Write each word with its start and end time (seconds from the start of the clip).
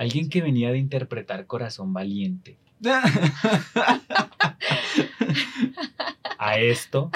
Alguien 0.00 0.30
que 0.30 0.40
venía 0.40 0.70
de 0.70 0.78
interpretar 0.78 1.46
Corazón 1.46 1.92
Valiente. 1.92 2.56
A 6.38 6.58
esto. 6.58 7.10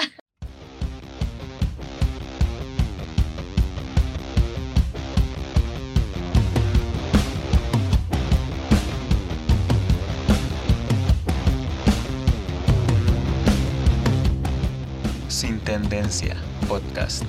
Sin 15.27 15.59
Tendencia 15.61 16.35
Podcast. 16.67 17.25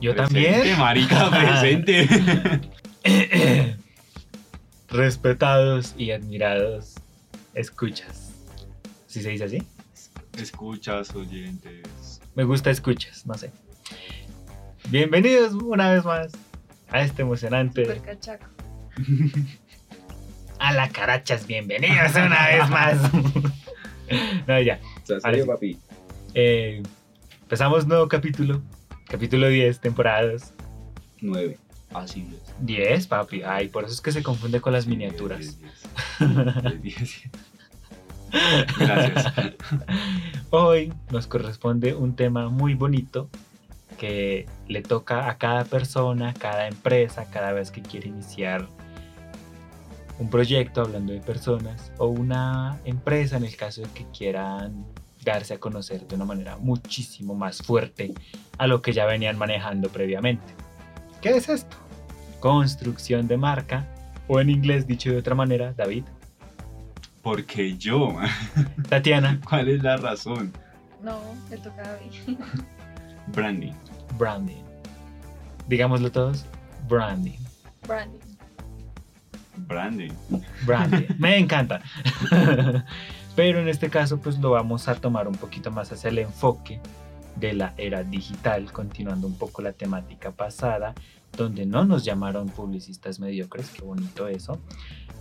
Yo 0.00 0.14
Presente, 0.14 0.52
también. 0.52 0.78
marica, 0.78 1.30
presente. 1.30 2.08
Respetados 4.88 5.94
y 5.98 6.12
admirados 6.12 6.94
escuchas. 7.54 8.32
¿Sí 9.06 9.22
se 9.22 9.30
dice 9.30 9.44
así? 9.44 9.62
Escuchas, 10.40 11.14
oyentes. 11.14 12.20
Me 12.34 12.44
gusta 12.44 12.70
escuchas, 12.70 13.26
no 13.26 13.34
sé. 13.34 13.50
Bienvenidos 14.88 15.52
una 15.54 15.90
vez 15.90 16.04
más 16.04 16.32
a 16.90 17.02
este 17.02 17.22
emocionante. 17.22 17.84
Super 17.84 18.02
cachaco. 18.02 18.46
A 20.60 20.72
la 20.72 20.88
carachas, 20.88 21.46
bienvenidos 21.46 22.16
una 22.16 22.48
vez 22.48 22.68
más. 22.68 23.12
no, 24.48 24.60
ya. 24.60 24.80
¿Estás 24.96 25.24
Ahora 25.24 25.38
sí. 25.38 25.44
papi? 25.46 25.78
Eh, 26.34 26.82
empezamos 27.42 27.86
nuevo 27.86 28.08
capítulo. 28.08 28.60
Capítulo 29.08 29.48
10, 29.48 29.80
temporadas. 29.80 30.52
Nueve. 31.22 31.58
Así 31.94 32.28
es. 32.30 32.54
10, 32.60 33.06
papi. 33.06 33.42
Ay, 33.42 33.68
por 33.68 33.84
eso 33.84 33.94
es 33.94 34.02
que 34.02 34.12
se 34.12 34.22
confunde 34.22 34.60
con 34.60 34.74
las 34.74 34.86
miniaturas. 34.86 35.38
Diez, 35.38 35.58
diez, 36.18 36.82
diez, 36.82 36.98
diez. 36.98 37.30
Gracias. 38.78 39.32
Hoy 40.50 40.92
nos 41.10 41.26
corresponde 41.26 41.94
un 41.94 42.14
tema 42.16 42.50
muy 42.50 42.74
bonito 42.74 43.30
que 43.96 44.46
le 44.68 44.82
toca 44.82 45.30
a 45.30 45.38
cada 45.38 45.64
persona, 45.64 46.34
cada 46.34 46.68
empresa, 46.68 47.30
cada 47.30 47.52
vez 47.52 47.70
que 47.70 47.80
quiere 47.80 48.08
iniciar 48.08 48.68
un 50.18 50.28
proyecto 50.28 50.82
hablando 50.82 51.14
de 51.14 51.20
personas 51.20 51.92
o 51.96 52.08
una 52.08 52.78
empresa 52.84 53.38
en 53.38 53.44
el 53.44 53.56
caso 53.56 53.80
de 53.80 53.88
que 53.88 54.04
quieran 54.16 54.84
darse 55.34 55.54
a 55.54 55.60
conocer 55.60 56.06
de 56.06 56.14
una 56.14 56.24
manera 56.24 56.56
muchísimo 56.58 57.34
más 57.34 57.58
fuerte 57.62 58.12
a 58.58 58.66
lo 58.66 58.82
que 58.82 58.92
ya 58.92 59.06
venían 59.06 59.38
manejando 59.38 59.88
previamente. 59.88 60.54
¿Qué 61.20 61.30
es 61.30 61.48
esto? 61.48 61.76
Construcción 62.40 63.26
de 63.26 63.36
marca 63.36 63.86
o 64.28 64.40
en 64.40 64.50
inglés 64.50 64.86
dicho 64.86 65.10
de 65.10 65.18
otra 65.18 65.34
manera, 65.34 65.72
David, 65.76 66.04
Porque 67.22 67.76
yo. 67.76 68.16
Tatiana, 68.88 69.40
¿cuál 69.48 69.68
es 69.68 69.82
la 69.82 69.96
razón? 69.96 70.52
No, 71.02 71.20
le 71.50 71.58
toca 71.58 71.82
a 71.82 71.98
mí. 71.98 72.38
Branding. 73.28 73.72
branding. 74.16 74.62
Digámoslo 75.66 76.10
todos, 76.10 76.46
branding. 76.88 77.38
Branding. 77.86 78.20
Branding. 79.66 80.12
Branding. 80.64 81.06
Me 81.18 81.36
encanta. 81.38 81.82
Pero 83.38 83.60
en 83.60 83.68
este 83.68 83.88
caso, 83.88 84.18
pues 84.18 84.36
lo 84.40 84.50
vamos 84.50 84.88
a 84.88 84.96
tomar 84.96 85.28
un 85.28 85.36
poquito 85.36 85.70
más 85.70 85.92
hacia 85.92 86.10
el 86.10 86.18
enfoque 86.18 86.80
de 87.36 87.52
la 87.52 87.72
era 87.76 88.02
digital, 88.02 88.72
continuando 88.72 89.28
un 89.28 89.38
poco 89.38 89.62
la 89.62 89.72
temática 89.72 90.32
pasada, 90.32 90.92
donde 91.36 91.64
no 91.64 91.84
nos 91.84 92.04
llamaron 92.04 92.48
publicistas 92.48 93.20
mediocres, 93.20 93.70
qué 93.70 93.82
bonito 93.82 94.26
eso, 94.26 94.58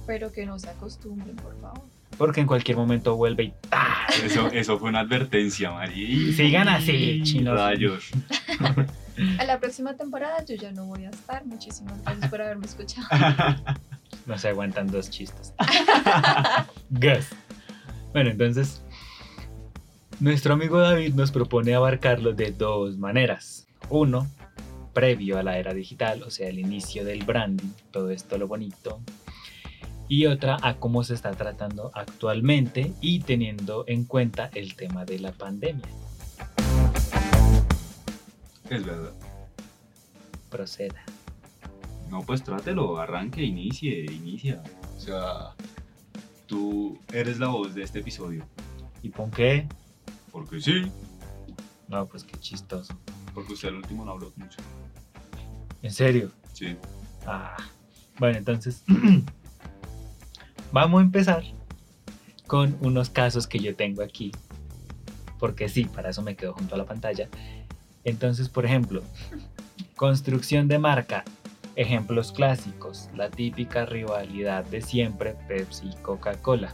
Pero 0.08 0.32
que 0.32 0.48
no 0.48 0.58
se 0.58 0.68
acostumbren, 0.68 1.36
por 1.36 1.62
favor. 1.62 1.84
porque 2.18 2.42
en 2.42 2.48
cualquier 2.48 2.76
momento 2.76 3.16
vuelve 3.16 3.44
y 3.44 3.54
¡ta! 3.70 4.08
Eso, 4.24 4.48
eso 4.48 4.80
fue 4.80 4.90
una 4.90 5.02
advertencia, 5.02 5.70
Mari. 5.70 6.34
Sigan 6.34 6.70
así, 6.70 7.22
chinos. 7.22 7.56
Rayos. 7.56 8.10
A 9.38 9.44
la 9.44 9.60
próxima 9.60 9.94
temporada 9.96 10.44
yo 10.44 10.56
ya 10.56 10.72
no 10.72 10.86
voy 10.86 11.06
a 11.06 11.12
estar. 11.12 11.46
Muchísimas 11.46 12.02
gracias 12.04 12.32
por 12.32 12.42
haberme 12.42 12.66
escuchado. 12.66 13.06
No 14.26 14.38
se 14.38 14.50
aguantan 14.50 14.88
dos 14.88 15.10
chistes. 15.10 15.54
Gas. 16.90 17.30
Bueno, 18.14 18.32
entonces, 18.32 18.84
nuestro 20.20 20.54
amigo 20.54 20.80
David 20.80 21.14
nos 21.14 21.32
propone 21.32 21.76
abarcarlo 21.76 22.34
de 22.34 22.52
dos 22.52 22.98
maneras. 22.98 23.68
Uno, 23.90 24.28
previo 24.94 25.38
a 25.38 25.44
la 25.44 25.58
era 25.60 25.74
digital, 25.74 26.24
o 26.24 26.32
sea, 26.32 26.50
el 26.50 26.58
inicio 26.58 27.06
del 27.06 27.24
branding, 27.24 27.72
todo 27.92 28.10
esto 28.10 28.38
lo 28.38 28.48
bonito. 28.48 29.00
Y 30.08 30.26
otra, 30.26 30.58
a 30.62 30.78
cómo 30.78 31.04
se 31.04 31.14
está 31.14 31.32
tratando 31.32 31.92
actualmente 31.94 32.94
y 33.02 33.20
teniendo 33.20 33.84
en 33.88 34.06
cuenta 34.06 34.50
el 34.56 34.76
tema 34.76 35.06
de 35.06 35.20
la 35.20 35.34
pandemia. 35.34 35.86
Es 38.70 38.86
verdad. 38.86 39.14
Proceda. 40.50 41.04
No, 42.10 42.22
pues 42.24 42.42
trátelo, 42.44 42.98
arranque, 43.00 43.44
inicie, 43.44 44.06
inicia. 44.06 44.64
O 44.96 45.00
sea, 45.00 45.54
tú 46.48 46.98
eres 47.14 47.40
la 47.40 47.48
voz 47.48 47.76
de 47.76 47.84
este 47.84 48.00
episodio. 48.00 48.46
¿Y 49.04 49.10
por 49.10 49.30
qué? 49.30 49.68
Porque 50.32 50.60
sí. 50.60 50.92
No, 51.88 52.06
pues 52.06 52.24
qué 52.24 52.38
chistoso. 52.40 52.98
Porque 53.34 53.54
usted 53.54 53.70
al 53.70 53.76
último 53.76 54.04
no 54.04 54.12
habló 54.12 54.34
mucho. 54.36 54.58
¿En 55.82 55.92
serio? 55.92 56.32
Sí. 56.54 56.76
Ah, 57.26 57.56
bueno, 58.18 58.38
entonces 58.38 58.84
vamos 60.72 61.00
a 61.00 61.04
empezar 61.04 61.44
con 62.48 62.78
unos 62.82 63.10
casos 63.10 63.46
que 63.46 63.60
yo 63.60 63.76
tengo 63.76 64.02
aquí. 64.02 64.32
Porque 65.40 65.70
sí, 65.70 65.86
para 65.86 66.10
eso 66.10 66.24
me 66.24 66.36
quedo 66.36 66.54
junto 66.54 66.76
a 66.76 66.78
la 66.78 66.86
pantalla. 66.86 67.30
Entonces, 68.04 68.50
por 68.50 68.66
ejemplo, 68.66 69.04
construcción 69.96 70.68
de 70.68 70.80
marca. 70.80 71.24
Ejemplos 71.78 72.32
clásicos. 72.32 73.08
La 73.16 73.30
típica 73.30 73.86
rivalidad 73.86 74.66
de 74.66 74.82
siempre, 74.82 75.36
Pepsi 75.48 75.90
y 75.90 75.96
Coca-Cola. 76.02 76.74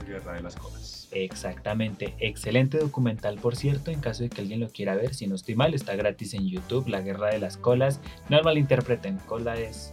La 0.00 0.04
guerra 0.04 0.32
de 0.32 0.42
las 0.42 0.56
cosas. 0.56 1.08
Exactamente. 1.12 2.16
Excelente 2.18 2.78
documental, 2.78 3.36
por 3.36 3.54
cierto, 3.54 3.92
en 3.92 4.00
caso 4.00 4.24
de 4.24 4.28
que 4.28 4.40
alguien 4.40 4.58
lo 4.58 4.68
quiera 4.68 4.96
ver. 4.96 5.14
Si 5.14 5.28
no 5.28 5.36
estoy 5.36 5.54
mal, 5.54 5.72
está 5.72 5.94
gratis 5.94 6.34
en 6.34 6.48
YouTube. 6.48 6.88
La 6.88 7.00
guerra 7.00 7.28
de 7.28 7.38
las 7.38 7.56
colas. 7.56 8.00
No 8.28 8.42
malinterpreten, 8.42 9.18
cola 9.18 9.54
es 9.54 9.92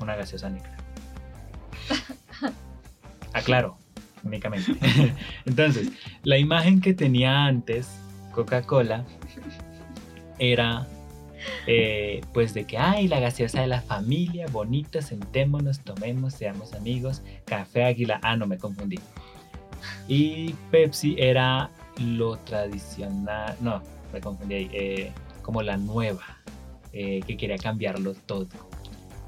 una 0.00 0.14
gaseosa 0.14 0.48
negra. 0.48 0.76
Aclaro, 3.32 3.78
únicamente. 4.22 4.76
Entonces, 5.44 5.90
la 6.22 6.38
imagen 6.38 6.80
que 6.80 6.94
tenía 6.94 7.46
antes 7.46 7.98
Coca-Cola 8.32 9.04
era 10.38 10.86
eh, 11.66 12.20
pues 12.32 12.54
de 12.54 12.64
que, 12.64 12.78
ay, 12.78 13.08
la 13.08 13.20
gaseosa 13.20 13.60
de 13.60 13.66
la 13.66 13.80
familia, 13.80 14.46
bonita, 14.48 15.02
sentémonos, 15.02 15.80
tomemos, 15.80 16.34
seamos 16.34 16.72
amigos, 16.74 17.22
café 17.44 17.84
águila, 17.84 18.20
ah, 18.22 18.36
no 18.36 18.46
me 18.46 18.58
confundí. 18.58 18.98
Y 20.08 20.54
Pepsi 20.70 21.16
era 21.18 21.70
lo 21.98 22.36
tradicional, 22.38 23.56
no, 23.60 23.82
me 24.12 24.20
confundí 24.20 24.54
ahí, 24.54 24.70
eh, 24.72 25.12
como 25.42 25.62
la 25.62 25.76
nueva, 25.76 26.38
eh, 26.92 27.20
que 27.26 27.36
quería 27.36 27.58
cambiarlo 27.58 28.14
todo. 28.14 28.48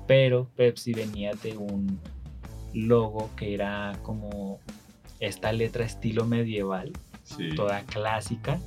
Pero 0.06 0.48
Pepsi 0.56 0.94
venía 0.94 1.32
de 1.42 1.56
un 1.56 2.00
logo 2.72 3.30
que 3.36 3.54
era 3.54 3.92
como 4.02 4.58
esta 5.20 5.52
letra 5.52 5.84
estilo 5.84 6.24
medieval, 6.24 6.92
Sí. 7.24 7.50
toda 7.54 7.82
clásica, 7.82 8.58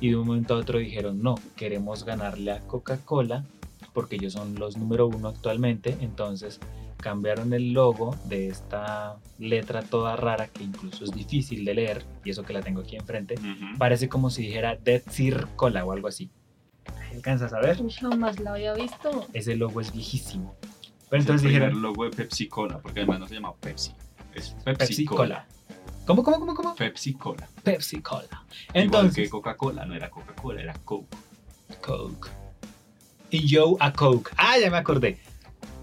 y 0.00 0.10
de 0.10 0.16
un 0.16 0.26
momento 0.26 0.54
a 0.54 0.58
otro 0.58 0.78
dijeron, 0.78 1.22
no, 1.22 1.36
queremos 1.56 2.04
ganarle 2.04 2.52
a 2.52 2.60
Coca-Cola 2.60 3.44
porque 3.92 4.16
ellos 4.16 4.34
son 4.34 4.56
los 4.56 4.76
número 4.76 5.06
uno 5.06 5.28
actualmente, 5.28 5.96
entonces 6.00 6.60
cambiaron 6.98 7.54
el 7.54 7.72
logo 7.72 8.14
de 8.24 8.48
esta 8.48 9.16
letra 9.38 9.82
toda 9.82 10.16
rara 10.16 10.48
que 10.48 10.64
incluso 10.64 11.04
es 11.04 11.12
difícil 11.12 11.64
de 11.64 11.74
leer, 11.74 12.04
y 12.22 12.30
eso 12.30 12.42
que 12.42 12.52
la 12.52 12.60
tengo 12.60 12.82
aquí 12.82 12.96
enfrente, 12.96 13.36
parece 13.78 14.08
como 14.08 14.28
si 14.28 14.42
dijera 14.42 14.76
Dead 14.76 15.02
Sir 15.08 15.46
Cola 15.56 15.84
o 15.84 15.92
algo 15.92 16.08
así. 16.08 16.30
¿Alcanzas 17.14 17.54
a 17.54 17.60
ver? 17.60 17.78
Jamás 17.90 18.38
la 18.38 18.52
había 18.52 18.74
visto. 18.74 19.26
Ese 19.32 19.56
logo 19.56 19.80
es 19.80 19.92
viejísimo. 19.92 20.54
Pero 20.60 20.72
Es 20.72 21.12
el 21.12 21.20
entonces 21.20 21.42
primer 21.42 21.62
dijeron 21.62 21.82
logo 21.82 22.04
de 22.04 22.10
Pepsi 22.10 22.48
Cola, 22.48 22.78
porque 22.78 23.00
además 23.00 23.20
no 23.20 23.28
se 23.28 23.34
llama 23.34 23.54
Pepsi. 23.54 23.92
Es 24.34 24.54
Pepsi, 24.62 24.86
Pepsi 24.86 25.04
Cola. 25.06 25.18
Cola. 25.18 25.46
¿Cómo, 26.06 26.22
cómo, 26.22 26.38
cómo, 26.38 26.54
cómo? 26.54 26.74
Pepsi 26.76 27.14
Cola. 27.14 27.48
Pepsi 27.64 28.00
Cola. 28.00 28.44
Igual 28.68 28.84
Entonces, 28.84 29.24
que 29.24 29.30
Coca-Cola, 29.30 29.84
no 29.86 29.94
era 29.94 30.08
Coca-Cola, 30.08 30.62
era 30.62 30.74
Coke. 30.84 31.16
Coke. 31.82 32.30
Y 33.30 33.52
Joe 33.52 33.74
a 33.80 33.92
Coke. 33.92 34.30
Ah, 34.36 34.56
ya 34.58 34.70
me 34.70 34.76
acordé. 34.76 35.18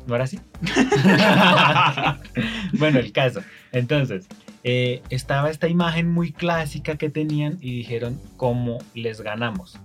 ¿No 0.07 0.15
era 0.15 0.23
así? 0.23 0.39
bueno, 2.73 2.99
el 2.99 3.11
caso. 3.11 3.41
Entonces, 3.73 4.27
eh, 4.63 5.01
estaba 5.09 5.49
esta 5.49 5.67
imagen 5.67 6.09
muy 6.09 6.31
clásica 6.31 6.97
que 6.97 7.09
tenían 7.09 7.57
y 7.59 7.75
dijeron 7.75 8.19
cómo 8.37 8.79
les 8.93 9.19
ganamos. 9.19 9.77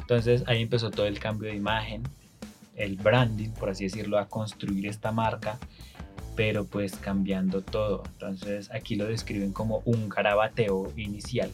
Entonces 0.00 0.44
ahí 0.46 0.62
empezó 0.62 0.90
todo 0.90 1.06
el 1.06 1.18
cambio 1.18 1.50
de 1.50 1.56
imagen. 1.56 2.02
el 2.74 2.96
branding, 2.96 3.50
por 3.50 3.70
así 3.70 3.84
decirlo, 3.84 4.18
a 4.18 4.28
construir 4.28 4.86
esta 4.86 5.10
marca, 5.10 5.58
pero 6.36 6.64
pues 6.64 6.94
cambiando 6.96 7.62
todo. 7.62 8.04
Entonces 8.12 8.70
aquí 8.72 8.94
lo 8.94 9.06
describen 9.06 9.52
como 9.52 9.82
un 9.84 10.08
garabateo 10.08 10.92
inicial 10.96 11.50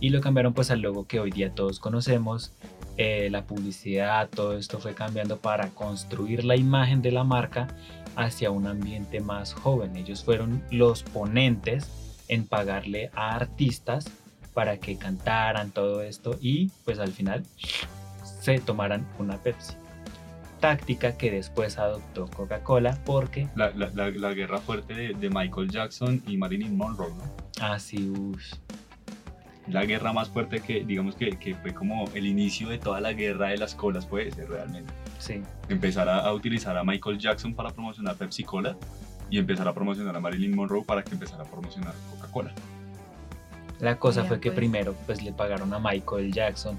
y 0.00 0.08
lo 0.08 0.20
cambiaron 0.20 0.54
pues 0.54 0.70
al 0.70 0.80
logo 0.80 1.06
que 1.06 1.20
hoy 1.20 1.30
día 1.30 1.54
todos 1.54 1.78
conocemos. 1.78 2.52
Eh, 2.96 3.28
la 3.30 3.46
publicidad, 3.46 4.28
todo 4.28 4.58
esto 4.58 4.78
fue 4.78 4.94
cambiando 4.94 5.38
para 5.38 5.68
construir 5.70 6.44
la 6.44 6.56
imagen 6.56 7.02
de 7.02 7.12
la 7.12 7.24
marca 7.24 7.68
hacia 8.16 8.50
un 8.50 8.66
ambiente 8.66 9.20
más 9.20 9.54
joven. 9.54 9.96
Ellos 9.96 10.24
fueron 10.24 10.62
los 10.70 11.02
ponentes 11.02 11.88
en 12.28 12.46
pagarle 12.46 13.10
a 13.14 13.36
artistas 13.36 14.10
para 14.54 14.78
que 14.78 14.96
cantaran 14.96 15.70
todo 15.70 16.02
esto 16.02 16.36
y 16.40 16.70
pues 16.84 16.98
al 16.98 17.12
final 17.12 17.44
se 18.22 18.58
tomaran 18.58 19.06
una 19.18 19.38
Pepsi. 19.38 19.74
Táctica 20.60 21.16
que 21.16 21.30
después 21.30 21.78
adoptó 21.78 22.28
Coca-Cola 22.28 22.98
porque... 23.04 23.48
La, 23.54 23.70
guerra 24.32 24.58
fuerte 24.58 25.14
de, 25.14 25.30
Michael 25.30 25.70
Jackson 25.70 26.22
y 26.26 26.36
Marilyn 26.36 26.76
Monroe, 26.76 27.14
¿no? 27.14 27.22
Ah, 27.60 27.78
sí, 27.78 28.12
La 29.68 29.84
guerra 29.84 30.12
más 30.12 30.28
fuerte 30.28 30.60
que, 30.60 30.84
digamos 30.84 31.16
que, 31.16 31.56
fue 31.62 31.72
como 31.72 32.08
el 32.14 32.26
inicio 32.26 32.68
de 32.68 32.78
toda 32.78 33.00
la 33.00 33.12
guerra 33.12 33.48
de 33.48 33.56
las 33.56 33.74
colas, 33.74 34.04
puede 34.06 34.30
ser 34.30 34.48
realmente. 34.48 34.92
Sí. 35.18 35.42
Empezar 35.68 36.08
a, 36.08 36.32
utilizar 36.32 36.76
a 36.76 36.84
Michael 36.84 37.18
Jackson 37.18 37.54
para 37.54 37.70
promocionar 37.70 38.16
Pepsi 38.16 38.44
Cola 38.44 38.76
y 39.30 39.38
empezar 39.38 39.66
a 39.66 39.72
promocionar 39.72 40.14
a 40.14 40.20
Marilyn 40.20 40.54
Monroe 40.54 40.84
para 40.84 41.02
que 41.02 41.12
empezara 41.12 41.44
a 41.44 41.46
promocionar 41.46 41.94
Coca-Cola. 42.10 42.52
La 43.78 43.98
cosa 43.98 44.24
fue 44.24 44.40
que 44.40 44.50
pues. 44.50 44.56
primero 44.56 44.94
pues 45.06 45.22
le 45.22 45.32
pagaron 45.32 45.72
a 45.72 45.78
Michael 45.78 46.32
Jackson 46.32 46.78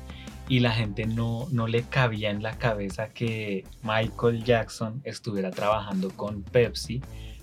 y 0.52 0.60
la 0.60 0.74
gente 0.74 1.06
no, 1.06 1.48
no 1.54 1.66
le 1.66 1.84
cabía 1.84 2.30
en 2.30 2.44
la 2.44 2.58
cabeza 2.58 3.08
que 3.08 3.64
Michael 3.84 4.44
Jackson 4.44 5.00
estuviera 5.06 5.50
trabajando 5.50 6.10
con 6.10 6.44
Pepsi 6.44 7.02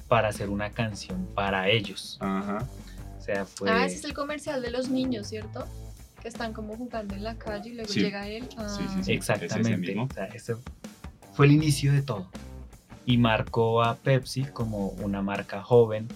para 0.09 0.29
hacer 0.29 0.51
una 0.51 0.73
canción 0.73 1.27
para 1.35 1.71
ellos. 1.71 2.19
Ajá. 2.21 2.69
O 3.17 3.23
sea, 3.23 3.47
fue... 3.47 3.71
Ah, 3.71 3.87
ese 3.87 3.97
es 3.97 4.05
el 4.05 4.13
comercial 4.13 4.61
de 4.61 4.71
los 4.71 4.91
niños, 4.91 5.27
¿cierto? 5.27 5.65
Que 6.21 6.29
están 6.29 6.53
como 6.53 6.77
jugando 6.77 7.15
en 7.15 7.25
la 7.25 7.39
calle 7.39 7.71
y 7.71 7.75
luego 7.77 7.91
llega 7.95 8.29
él. 8.29 8.47
Sí, 8.67 8.83
sí, 8.95 9.05
sí. 9.05 9.13
Exactamente. 9.13 9.99
o 9.99 10.09
sea, 10.13 10.27
ese 10.27 10.57
fue 11.33 11.47
el 11.47 11.53
inicio 11.53 11.95
de 11.95 12.03
todo. 12.03 12.29
Y 13.07 13.17
marcó 13.17 13.83
a 13.83 13.97
Pepsi 13.97 14.45
como 14.45 14.89
una 14.89 15.23
marca 15.23 15.63
joven, 15.63 16.09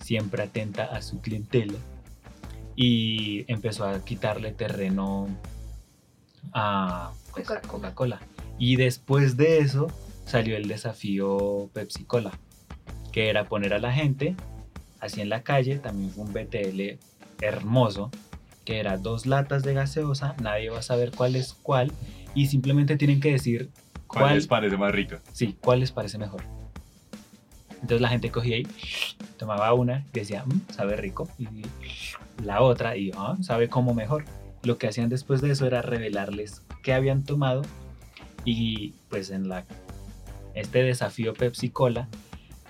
siempre 0.00 0.42
atenta 0.42 0.86
a 0.86 1.02
su 1.02 1.20
clientela. 1.20 1.78
Y 2.74 3.44
empezó 3.46 3.84
a 3.84 4.04
quitarle 4.04 4.50
terreno 4.50 5.28
a 6.52 7.12
pues, 7.32 7.48
Coca-Cola. 7.66 8.20
y 8.58 8.76
después 8.76 9.36
de 9.36 9.58
eso 9.58 9.88
salió 10.26 10.56
el 10.56 10.68
desafío 10.68 11.70
Pepsi 11.72 12.04
Cola, 12.04 12.32
que 13.12 13.28
era 13.28 13.48
poner 13.48 13.74
a 13.74 13.78
la 13.78 13.92
gente 13.92 14.36
así 15.02 15.20
en 15.20 15.28
la 15.28 15.42
calle, 15.42 15.78
también 15.78 16.10
fue 16.10 16.24
un 16.24 16.32
BTL 16.32 16.98
hermoso, 17.44 18.10
que 18.64 18.78
era 18.78 18.96
dos 18.96 19.26
latas 19.26 19.64
de 19.64 19.74
gaseosa, 19.74 20.36
nadie 20.40 20.70
va 20.70 20.78
a 20.78 20.82
saber 20.82 21.10
cuál 21.10 21.34
es 21.34 21.54
cuál, 21.54 21.92
y 22.34 22.46
simplemente 22.46 22.96
tienen 22.96 23.20
que 23.20 23.32
decir 23.32 23.68
cuál, 24.06 24.36
les 24.36 24.46
parece 24.46 24.76
más 24.76 24.92
rica. 24.92 25.20
Sí, 25.32 25.56
cuál 25.60 25.80
les 25.80 25.90
parece 25.90 26.18
mejor. 26.18 26.42
Entonces 27.72 28.00
la 28.00 28.08
gente 28.08 28.30
cogía 28.30 28.58
y 28.58 28.66
tomaba 29.38 29.72
una 29.74 30.06
y 30.14 30.20
decía, 30.20 30.44
mm, 30.46 30.72
sabe 30.72 30.96
rico, 30.96 31.28
y 31.36 31.48
la 32.44 32.62
otra 32.62 32.96
y 32.96 33.10
ah, 33.16 33.36
sabe 33.42 33.68
cómo 33.68 33.94
mejor 33.94 34.24
lo 34.62 34.78
que 34.78 34.88
hacían 34.88 35.08
después 35.08 35.40
de 35.40 35.50
eso 35.50 35.66
era 35.66 35.82
revelarles 35.82 36.62
qué 36.82 36.94
habían 36.94 37.24
tomado 37.24 37.62
y 38.44 38.94
pues 39.08 39.30
en 39.30 39.48
la 39.48 39.64
este 40.54 40.82
desafío 40.82 41.34
Pepsi 41.34 41.70
Cola 41.70 42.08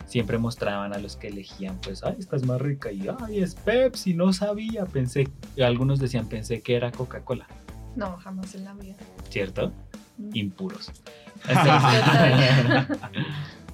siempre 0.07 0.39
mostraban 0.39 0.95
a 0.95 0.99
los 0.99 1.17
que 1.17 1.29
elegían 1.29 1.79
pues 1.83 2.03
ay 2.05 2.17
esta 2.19 2.37
es 2.37 2.45
más 2.45 2.61
rica 2.61 2.93
y 2.93 3.09
ay 3.21 3.41
es 3.41 3.55
Pepsi 3.55 4.15
no 4.15 4.33
sabía 4.33 4.85
pensé 4.87 5.29
algunos 5.63 5.99
decían 5.99 6.29
pensé 6.29 6.61
que 6.61 6.77
era 6.77 6.93
Coca 6.93 7.25
Cola 7.25 7.47
no 7.97 8.17
jamás 8.19 8.55
en 8.55 8.65
la 8.65 8.75
vida. 8.75 8.97
Cierto 9.29 9.73
mm. 10.19 10.31
impuros. 10.35 10.91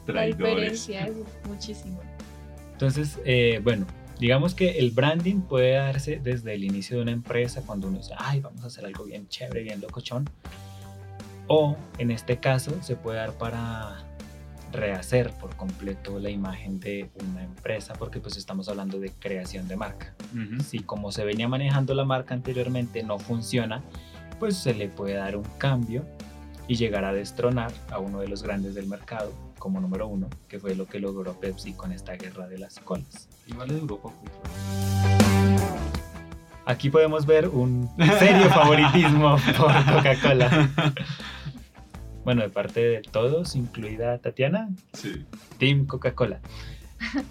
La 0.06 0.22
diferencia 0.22 1.06
es 1.06 1.16
muchísimo. 1.46 2.00
Entonces 2.72 3.18
eh, 3.24 3.60
bueno 3.62 3.86
Digamos 4.18 4.54
que 4.54 4.78
el 4.78 4.90
branding 4.90 5.42
puede 5.42 5.72
darse 5.72 6.18
desde 6.22 6.54
el 6.54 6.64
inicio 6.64 6.96
de 6.96 7.02
una 7.02 7.12
empresa 7.12 7.62
cuando 7.64 7.86
uno 7.86 7.98
dice, 7.98 8.14
ay, 8.16 8.40
vamos 8.40 8.64
a 8.64 8.66
hacer 8.66 8.84
algo 8.84 9.04
bien 9.04 9.28
chévere, 9.28 9.62
bien 9.62 9.80
locochón. 9.80 10.28
O 11.46 11.76
en 11.98 12.10
este 12.10 12.38
caso 12.38 12.72
se 12.82 12.96
puede 12.96 13.18
dar 13.18 13.32
para 13.32 14.04
rehacer 14.72 15.30
por 15.40 15.54
completo 15.56 16.18
la 16.18 16.30
imagen 16.30 16.78
de 16.80 17.10
una 17.30 17.42
empresa 17.42 17.94
porque 17.94 18.20
pues 18.20 18.36
estamos 18.36 18.68
hablando 18.68 18.98
de 18.98 19.10
creación 19.12 19.68
de 19.68 19.76
marca. 19.76 20.14
Si 20.66 20.80
como 20.80 21.12
se 21.12 21.24
venía 21.24 21.48
manejando 21.48 21.94
la 21.94 22.04
marca 22.04 22.34
anteriormente 22.34 23.02
no 23.02 23.18
funciona, 23.18 23.82
pues 24.38 24.56
se 24.56 24.74
le 24.74 24.88
puede 24.88 25.14
dar 25.14 25.36
un 25.36 25.46
cambio 25.58 26.04
y 26.66 26.74
llegar 26.74 27.04
a 27.04 27.14
destronar 27.14 27.72
a 27.90 27.98
uno 27.98 28.20
de 28.20 28.28
los 28.28 28.42
grandes 28.42 28.74
del 28.74 28.88
mercado 28.88 29.32
como 29.58 29.80
número 29.80 30.06
uno, 30.08 30.28
que 30.48 30.58
fue 30.58 30.74
lo 30.74 30.86
que 30.86 31.00
logró 31.00 31.34
Pepsi 31.34 31.72
con 31.72 31.92
esta 31.92 32.14
guerra 32.14 32.46
de 32.46 32.58
las 32.58 32.78
colas. 32.80 33.28
Igual 33.46 33.68
de 33.68 33.78
Europa. 33.78 34.10
Aquí 36.64 36.90
podemos 36.90 37.26
ver 37.26 37.48
un 37.48 37.90
serio 38.18 38.48
favoritismo 38.54 39.36
por 39.56 39.72
Coca-Cola. 39.94 40.70
Bueno, 42.24 42.42
de 42.42 42.50
parte 42.50 42.80
de 42.80 43.02
todos, 43.02 43.56
incluida 43.56 44.18
Tatiana, 44.18 44.68
sí. 44.92 45.24
Team 45.58 45.86
Coca-Cola. 45.86 46.40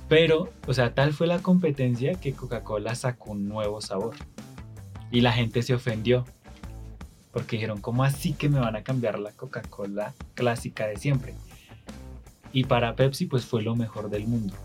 Pero, 0.09 0.51
o 0.65 0.73
sea, 0.73 0.93
tal 0.93 1.13
fue 1.13 1.27
la 1.27 1.39
competencia 1.39 2.15
que 2.15 2.33
Coca-Cola 2.33 2.95
sacó 2.95 3.31
un 3.31 3.47
nuevo 3.47 3.79
sabor. 3.81 4.15
Y 5.11 5.21
la 5.21 5.31
gente 5.31 5.61
se 5.61 5.73
ofendió 5.73 6.25
porque 7.31 7.57
dijeron, 7.57 7.79
¿cómo 7.81 8.03
así 8.03 8.33
que 8.33 8.49
me 8.49 8.59
van 8.59 8.75
a 8.75 8.81
cambiar 8.81 9.19
la 9.19 9.31
Coca-Cola 9.31 10.15
clásica 10.33 10.87
de 10.87 10.97
siempre? 10.97 11.35
Y 12.57 12.63
para 12.63 12.95
Pepsi 12.95 13.27
pues 13.27 13.45
fue 13.45 13.61
lo 13.61 13.75
mejor 13.75 14.09
del 14.09 14.25
mundo. 14.25 14.55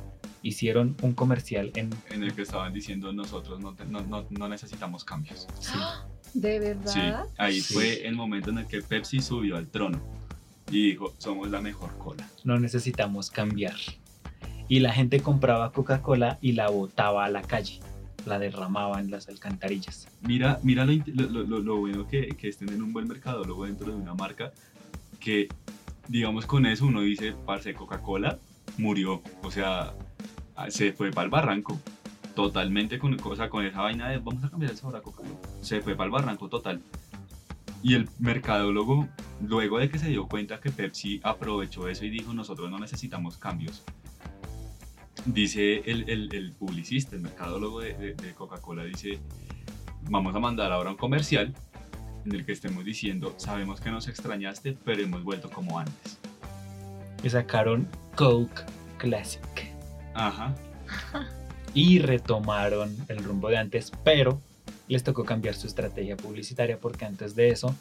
Hicieron 0.41 0.97
un 1.03 1.13
comercial 1.13 1.73
en... 1.75 1.91
En 2.09 2.23
el 2.23 2.33
que 2.33 2.41
estaban 2.41 2.73
diciendo 2.73 3.13
nosotros 3.13 3.61
no, 3.61 3.77
no, 3.91 4.27
no, 4.31 4.49
necesitamos 4.49 5.05
cambios. 5.05 5.47
¿De 6.33 6.59
verdad? 6.59 6.91
Sí, 6.91 7.01
ahí 7.37 7.61
fue 7.61 8.07
el 8.07 8.15
momento 8.15 8.49
en 8.49 8.57
el 8.57 8.67
que 8.67 8.81
Pepsi 8.81 9.21
subió 9.21 9.59
al 9.59 9.67
trono 9.69 10.01
y 10.71 10.93
dijo, 10.93 11.13
somos 11.19 11.51
la 11.51 11.61
mejor 11.61 11.91
cola. 11.99 12.27
No 12.45 12.59
necesitamos 12.59 13.31
cambiar. 13.31 13.77
Y 14.69 14.81
la 14.81 14.95
gente 14.95 15.21
compraba 15.21 15.71
Coca-Cola 15.73 16.39
y 16.41 16.53
la 16.53 16.71
botaba 16.71 17.27
a 17.27 17.29
la 17.29 17.43
calle 17.43 17.81
la 18.25 18.39
derramaba 18.39 19.01
en 19.01 19.11
las 19.11 19.29
alcantarillas. 19.29 20.09
Mira, 20.23 20.59
mira 20.63 20.87
lo, 20.87 21.77
bueno 21.77 22.09
que, 22.09 22.29
que 22.29 22.49
estén 22.49 22.71
en 22.71 22.81
un 22.81 22.95
buen 22.95 23.07
mercadólogo 23.07 23.67
dentro 23.67 23.89
de 23.89 23.97
una 23.97 24.15
marca 24.15 24.51
que, 25.21 25.49
digamos, 26.13 26.45
con 26.45 26.67
eso 26.67 26.85
uno 26.85 27.01
dice, 27.01 27.33
parce, 27.47 27.73
Coca-Cola 27.73 28.39
murió, 28.77 29.23
o 29.43 29.51
sea, 29.51 29.95
se 30.69 30.93
fue 30.93 31.11
para 31.11 31.25
el 31.25 31.31
barranco. 31.31 31.81
Totalmente 32.35 32.99
con, 32.99 33.15
o 33.15 33.51
con 33.51 33.65
esa 33.65 33.81
vaina 33.81 34.09
de 34.09 34.19
vamos 34.19 34.45
a 34.45 34.51
cambiar 34.51 34.73
el 34.73 34.77
sabor 34.77 34.97
a 34.97 35.03
Coca-Cola. 35.03 35.35
Se 35.63 35.81
fue 35.81 35.95
para 35.95 36.07
el 36.07 36.13
barranco 36.13 36.49
total. 36.49 36.83
Y 37.83 37.95
el 37.95 38.09
mercadólogo, 38.19 39.09
luego 39.41 39.79
de 39.79 39.89
que 39.89 39.99
se 39.99 40.09
dio 40.09 40.27
cuenta 40.29 40.61
que 40.61 40.71
Pepsi 40.71 41.21
aprovechó 41.25 41.89
eso 41.89 42.05
y 42.05 42.11
dijo, 42.11 42.35
nosotros 42.35 42.71
no 42.71 42.79
necesitamos 42.79 43.39
cambios, 43.39 43.83
dice 45.25 45.83
el, 45.87 46.09
el, 46.11 46.53
publicista, 46.53 47.17
el 47.17 47.23
mercadólogo 47.23 47.81
de, 47.81 48.35
Coca-Cola, 48.37 48.85
dice, 48.85 49.19
vamos 50.11 50.35
a 50.35 50.39
mandar 50.39 50.73
ahora 50.73 50.91
un 50.91 50.97
comercial 50.97 51.55
en 52.25 52.35
el 52.35 52.45
que 52.45 52.53
estemos 52.53 52.85
diciendo, 52.85 53.35
sabemos 53.37 53.81
que 53.81 53.91
nos 53.91 54.09
extrañaste, 54.09 54.77
pero 54.85 55.03
hemos 55.03 55.23
vuelto 55.25 55.51
como 55.51 55.79
antes. 55.79 56.19
Y 57.23 57.31
sacaron 57.31 57.89
Coke 58.17 58.63
Classic. 58.99 59.43
Ajá. 60.15 60.55
Y 61.75 62.01
retomaron 62.01 62.95
el 63.09 63.25
rumbo 63.25 63.49
de 63.49 63.57
antes, 63.57 63.93
pero 64.05 64.41
les 64.89 65.03
tocó 65.03 65.25
cambiar 65.25 65.55
su 65.55 65.67
estrategia 65.67 66.17
publicitaria 66.17 66.79
porque 66.79 67.07
antes 67.07 67.35
de 67.35 67.49
eso 67.49 67.75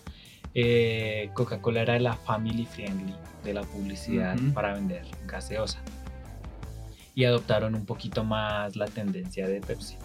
eh, 0.53 1.29
Coca-Cola 1.33 1.81
era 1.81 1.99
la 1.99 2.13
family 2.13 2.65
friendly 2.65 3.15
de 3.43 3.53
la 3.53 3.63
publicidad 3.63 4.37
para 4.53 4.73
vender 4.73 5.05
gaseosa 5.25 5.81
y 7.15 7.25
adoptaron 7.25 7.75
un 7.75 7.85
poquito 7.85 8.23
más 8.23 8.75
la 8.75 8.87
tendencia 8.87 9.47
de 9.47 9.59
Pepsi. 9.61 9.97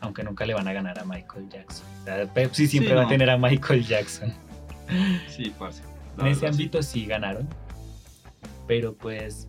Aunque 0.00 0.22
nunca 0.22 0.46
le 0.46 0.54
van 0.54 0.68
a 0.68 0.72
ganar 0.72 0.98
a 0.98 1.04
Michael 1.04 1.48
Jackson. 1.48 1.86
Pepsi 2.34 2.66
siempre 2.66 2.94
va 2.94 3.02
a 3.02 3.08
tener 3.08 3.28
a 3.30 3.36
Michael 3.36 3.84
Jackson. 3.84 4.32
Sí, 5.28 5.52
parce. 5.58 5.82
En 6.18 6.26
ese 6.28 6.46
ámbito 6.46 6.82
sí 6.82 7.06
ganaron. 7.06 7.48
Pero 8.66 8.94
pues, 8.94 9.48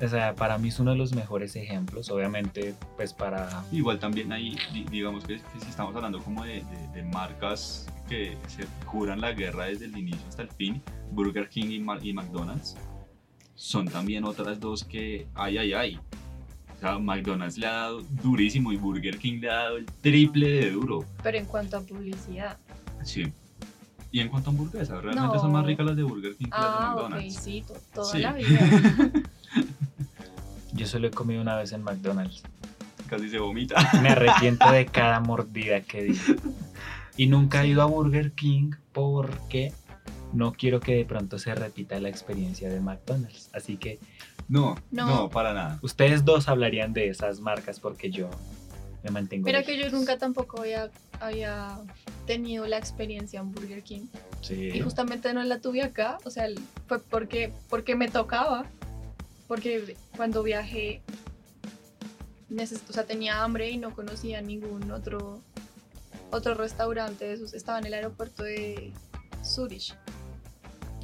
o 0.00 0.08
sea, 0.08 0.34
para 0.34 0.58
mí 0.58 0.68
es 0.68 0.78
uno 0.78 0.90
de 0.90 0.96
los 0.98 1.14
mejores 1.14 1.56
ejemplos. 1.56 2.10
Obviamente, 2.10 2.74
pues 2.96 3.12
para... 3.12 3.64
Igual 3.72 3.98
también 3.98 4.32
ahí, 4.32 4.56
digamos 4.90 5.24
que, 5.24 5.38
si 5.38 5.68
estamos 5.68 5.94
hablando 5.96 6.22
como 6.22 6.44
de, 6.44 6.62
marcas 7.12 7.86
que 8.08 8.36
se 8.48 8.66
juran 8.84 9.20
la 9.20 9.32
guerra 9.32 9.66
desde 9.66 9.86
el 9.86 9.96
inicio 9.96 10.26
hasta 10.28 10.42
el 10.42 10.50
fin, 10.50 10.82
Burger 11.12 11.48
King 11.48 11.66
y, 11.68 12.08
y 12.08 12.12
McDonald's, 12.12 12.76
son 13.54 13.88
también 13.88 14.24
otras 14.24 14.60
dos 14.60 14.84
que, 14.84 15.26
ay, 15.34 15.58
ay, 15.58 15.72
ay. 15.72 16.00
O 16.76 16.80
sea, 16.80 16.98
McDonald's 16.98 17.56
le 17.58 17.66
ha 17.66 17.72
dado 17.72 18.02
durísimo 18.22 18.70
y 18.72 18.76
Burger 18.76 19.18
King 19.18 19.40
le 19.40 19.50
ha 19.50 19.54
dado 19.54 19.76
el 19.78 19.86
triple 19.86 20.48
de 20.48 20.70
duro. 20.72 21.04
Pero 21.22 21.38
en 21.38 21.46
cuanto 21.46 21.76
a 21.78 21.80
publicidad. 21.80 22.58
Sí. 23.02 23.32
Y 24.12 24.20
en 24.20 24.28
cuanto 24.28 24.50
a 24.50 24.52
hamburguesas, 24.52 25.02
realmente 25.02 25.38
son 25.38 25.52
más 25.52 25.64
ricas 25.66 25.84
las 25.86 25.96
de 25.96 26.02
Burger 26.02 26.36
King 26.36 26.44
que 26.46 26.50
las 26.50 26.60
de 26.60 26.66
Ah, 26.68 26.92
McDonald's. 26.94 27.34
sí, 27.36 27.64
toda 27.94 28.12
Sí. 28.12 28.18
la 28.18 28.32
vida. 28.34 29.10
Yo 30.74 30.86
solo 30.86 31.06
he 31.08 31.10
comido 31.10 31.40
una 31.40 31.56
vez 31.56 31.72
en 31.72 31.82
McDonald's. 31.82 32.42
Casi 33.08 33.28
se 33.30 33.38
vomita. 33.38 33.76
Me 34.02 34.10
arrepiento 34.10 34.70
de 34.70 34.86
cada 34.92 35.20
mordida 35.20 35.80
que 35.80 36.02
di. 36.04 36.20
Y 37.16 37.26
nunca 37.26 37.62
he 37.64 37.68
ido 37.68 37.82
a 37.82 37.86
Burger 37.86 38.32
King 38.32 38.72
porque 38.92 39.72
no 40.32 40.52
quiero 40.52 40.80
que 40.80 40.94
de 40.96 41.04
pronto 41.04 41.38
se 41.38 41.54
repita 41.54 41.98
la 42.00 42.08
experiencia 42.10 42.68
de 42.68 42.80
McDonald's. 42.80 43.48
Así 43.54 43.76
que 43.78 43.98
No, 44.48 44.76
no, 44.90 45.06
No. 45.06 45.30
para 45.30 45.52
nada. 45.52 45.78
ustedes 45.82 46.24
dos 46.24 46.48
hablarían 46.48 46.92
de 46.92 47.08
esas 47.08 47.40
marcas 47.40 47.80
porque 47.80 48.10
yo 48.10 48.28
me 49.02 49.10
mantengo. 49.10 49.44
Mira 49.46 49.62
que 49.62 49.76
yo 49.78 49.90
nunca 49.90 50.18
tampoco 50.18 50.60
había, 50.60 50.90
había 51.20 51.78
tenido 52.26 52.66
la 52.66 52.78
experiencia 52.78 53.40
en 53.40 53.52
Burger 53.52 53.82
King. 53.82 54.06
Sí. 54.42 54.70
Y 54.72 54.80
justamente 54.80 55.32
no 55.34 55.42
la 55.44 55.60
tuve 55.60 55.82
acá. 55.82 56.18
O 56.24 56.30
sea, 56.30 56.46
fue 56.86 57.00
porque, 57.00 57.52
porque 57.68 57.94
me 57.96 58.08
tocaba. 58.08 58.66
Porque 59.48 59.96
cuando 60.16 60.42
viajé, 60.42 61.02
neces- 62.50 62.82
o 62.88 62.92
sea, 62.92 63.04
tenía 63.04 63.42
hambre 63.44 63.70
y 63.70 63.78
no 63.78 63.94
conocía 63.94 64.40
ningún 64.42 64.90
otro, 64.90 65.40
otro 66.30 66.54
restaurante 66.54 67.24
de 67.26 67.34
esos. 67.34 67.54
Estaba 67.54 67.78
en 67.78 67.86
el 67.86 67.94
aeropuerto 67.94 68.42
de 68.42 68.92
Zurich. 69.44 69.94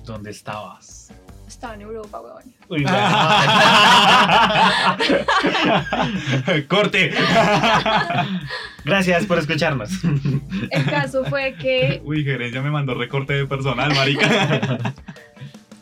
¿Dónde 0.05 0.31
estabas? 0.31 1.11
Estaba 1.53 1.75
en 1.75 1.83
Europa, 1.83 2.19
weón. 2.21 2.43
Uy, 2.71 2.85
¡Corte! 6.69 7.13
Gracias 8.85 9.27
por 9.27 9.39
escucharnos. 9.39 9.91
El 10.71 10.85
caso 10.87 11.25
fue 11.27 11.55
que 11.55 12.01
Uy, 12.05 12.25
gerencia 12.25 12.61
me 12.63 12.71
mandó 12.71 12.95
recorte 12.95 13.35
de 13.35 13.47
personal, 13.47 13.95
marica. 13.95 14.95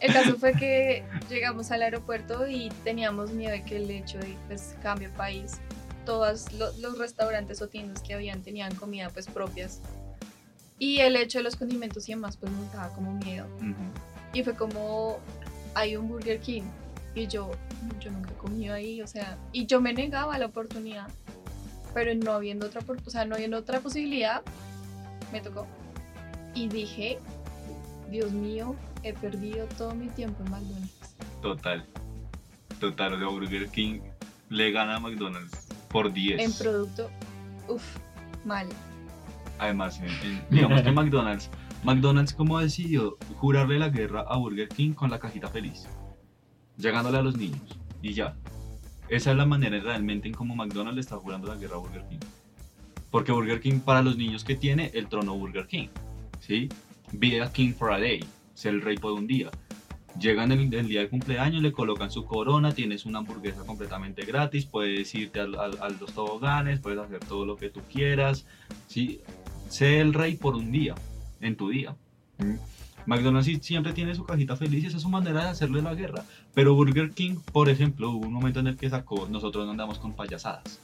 El 0.00 0.12
caso 0.12 0.36
fue 0.36 0.52
que 0.54 1.04
llegamos 1.28 1.70
al 1.70 1.82
aeropuerto 1.82 2.46
y 2.48 2.70
teníamos 2.84 3.30
miedo 3.30 3.52
de 3.52 3.62
que 3.64 3.76
el 3.76 3.90
hecho 3.90 4.18
de 4.18 4.36
pues 4.48 4.74
cambio 4.82 5.08
de 5.08 5.14
país, 5.16 5.60
todos 6.04 6.52
lo- 6.54 6.72
los 6.78 6.98
restaurantes 6.98 7.62
o 7.62 7.68
tiendas 7.68 8.02
que 8.02 8.14
habían 8.14 8.42
tenían 8.42 8.74
comida 8.74 9.10
pues 9.10 9.26
propias. 9.26 9.80
Y 10.78 10.98
el 11.00 11.16
hecho 11.16 11.38
de 11.38 11.44
los 11.44 11.56
condimentos 11.56 12.08
y 12.08 12.12
demás 12.12 12.36
pues 12.38 12.50
nos 12.52 12.72
daba 12.72 12.88
como 12.94 13.12
miedo. 13.12 13.46
Y 14.32 14.42
fue 14.44 14.54
como, 14.54 15.18
hay 15.74 15.96
un 15.96 16.08
Burger 16.08 16.40
King. 16.40 16.62
Y 17.14 17.26
yo, 17.26 17.50
yo 18.00 18.10
nunca 18.10 18.30
he 18.30 18.34
comido 18.34 18.74
ahí, 18.74 19.02
o 19.02 19.06
sea, 19.06 19.36
y 19.52 19.66
yo 19.66 19.80
me 19.80 19.92
negaba 19.92 20.38
la 20.38 20.46
oportunidad. 20.46 21.08
Pero 21.92 22.14
no 22.14 22.32
habiendo 22.32 22.66
otra, 22.66 22.82
o 23.04 23.10
sea, 23.10 23.24
no 23.24 23.34
habiendo 23.34 23.56
otra 23.58 23.80
posibilidad, 23.80 24.42
me 25.32 25.40
tocó. 25.40 25.66
Y 26.54 26.68
dije, 26.68 27.18
Dios 28.10 28.30
mío, 28.32 28.76
he 29.02 29.12
perdido 29.12 29.66
todo 29.76 29.94
mi 29.94 30.06
tiempo 30.08 30.44
en 30.44 30.50
McDonald's. 30.52 30.92
Total. 31.42 31.84
Total, 32.78 33.18
sea, 33.18 33.32
Burger 33.32 33.68
King 33.70 34.00
le 34.48 34.70
gana 34.70 34.96
a 34.96 35.00
McDonald's 35.00 35.66
por 35.88 36.12
10. 36.12 36.40
En 36.40 36.52
producto, 36.52 37.10
uff, 37.68 37.82
mal. 38.44 38.68
Además, 39.58 39.98
en- 39.98 40.06
en- 40.06 40.44
digamos 40.48 40.80
que 40.82 40.92
McDonald's, 40.92 41.50
McDonald's 41.84 42.34
como 42.34 42.58
decidió 42.58 43.16
jurarle 43.36 43.78
la 43.78 43.88
guerra 43.88 44.20
a 44.28 44.36
Burger 44.36 44.68
King 44.68 44.92
con 44.92 45.10
la 45.10 45.18
cajita 45.18 45.48
feliz, 45.48 45.86
llegándole 46.76 47.18
a 47.18 47.22
los 47.22 47.36
niños 47.36 47.78
y 48.02 48.12
ya. 48.12 48.36
Esa 49.08 49.32
es 49.32 49.36
la 49.36 49.46
manera 49.46 49.80
realmente 49.80 50.28
en 50.28 50.34
cómo 50.34 50.54
McDonald's 50.54 50.94
le 50.96 51.00
está 51.00 51.16
jurando 51.16 51.48
la 51.48 51.56
guerra 51.56 51.76
a 51.76 51.78
Burger 51.78 52.04
King. 52.08 52.18
Porque 53.10 53.32
Burger 53.32 53.60
King 53.60 53.80
para 53.80 54.02
los 54.02 54.16
niños 54.16 54.44
que 54.44 54.54
tiene 54.54 54.90
el 54.94 55.08
trono 55.08 55.34
Burger 55.36 55.66
King, 55.66 55.88
¿sí? 56.40 56.68
Be 57.12 57.40
a 57.42 57.50
king 57.50 57.72
for 57.72 57.92
a 57.92 57.98
day, 57.98 58.24
ser 58.54 58.74
el 58.74 58.82
rey 58.82 58.96
por 58.96 59.12
un 59.12 59.26
día. 59.26 59.50
Llegan 60.18 60.52
el, 60.52 60.72
el 60.72 60.86
día 60.88 61.00
de 61.00 61.08
cumpleaños, 61.08 61.60
le 61.62 61.72
colocan 61.72 62.10
su 62.10 62.24
corona, 62.24 62.72
tienes 62.72 63.04
una 63.06 63.18
hamburguesa 63.18 63.64
completamente 63.66 64.24
gratis, 64.24 64.64
puedes 64.66 65.12
irte 65.14 65.40
al- 65.40 65.56
al- 65.58 65.78
a 65.82 65.88
los 65.88 66.12
toboganes, 66.12 66.78
puedes 66.80 66.98
hacer 67.00 67.18
todo 67.20 67.44
lo 67.46 67.56
que 67.56 67.70
tú 67.70 67.80
quieras, 67.92 68.44
¿sí? 68.86 69.20
Sé 69.68 70.00
el 70.00 70.14
rey 70.14 70.36
por 70.36 70.54
un 70.54 70.70
día, 70.70 70.94
en 71.40 71.56
tu 71.56 71.70
día. 71.70 71.94
¿Mm? 72.38 72.54
McDonald's 73.06 73.46
sí 73.46 73.58
siempre 73.62 73.92
tiene 73.92 74.14
su 74.14 74.24
cajita 74.24 74.56
feliz 74.56 74.84
y 74.84 74.86
esa 74.86 74.96
es 74.96 75.02
su 75.02 75.08
manera 75.08 75.44
de 75.44 75.50
hacerle 75.50 75.82
la 75.82 75.94
guerra. 75.94 76.24
Pero 76.54 76.74
Burger 76.74 77.10
King, 77.12 77.36
por 77.52 77.68
ejemplo, 77.68 78.10
hubo 78.10 78.26
un 78.26 78.32
momento 78.32 78.60
en 78.60 78.66
el 78.66 78.76
que 78.76 78.90
sacó, 78.90 79.26
nosotros 79.28 79.64
no 79.64 79.72
andamos 79.72 79.98
con 79.98 80.12
payasadas. 80.12 80.80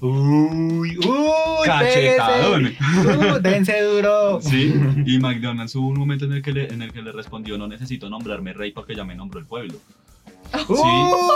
Uy, 0.00 0.98
uy, 0.98 1.64
¡Cachetadón! 1.64 2.66
Uh, 2.66 3.40
dense 3.40 3.80
duro. 3.82 4.40
Sí, 4.42 4.74
y 5.06 5.18
McDonald's 5.18 5.74
hubo 5.76 5.88
un 5.88 5.98
momento 5.98 6.26
en 6.26 6.32
el 6.34 6.42
que 6.42 6.52
le, 6.52 6.66
en 6.66 6.82
el 6.82 6.92
que 6.92 7.00
le 7.00 7.12
respondió, 7.12 7.56
no 7.56 7.68
necesito 7.68 8.10
nombrarme 8.10 8.52
rey 8.52 8.72
porque 8.72 8.94
ya 8.94 9.04
me 9.04 9.14
nombró 9.14 9.40
el 9.40 9.46
pueblo. 9.46 9.74
Uy, 10.68 10.78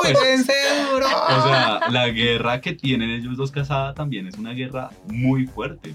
pues- 0.02 0.20
dense 0.22 0.52
duro. 0.92 1.06
O 1.06 1.42
sea, 1.42 1.80
la 1.90 2.08
guerra 2.08 2.60
que 2.60 2.74
tienen 2.74 3.10
ellos 3.10 3.36
dos 3.36 3.50
casada 3.50 3.94
también 3.94 4.26
es 4.26 4.36
una 4.36 4.52
guerra 4.52 4.90
muy 5.06 5.46
fuerte. 5.46 5.94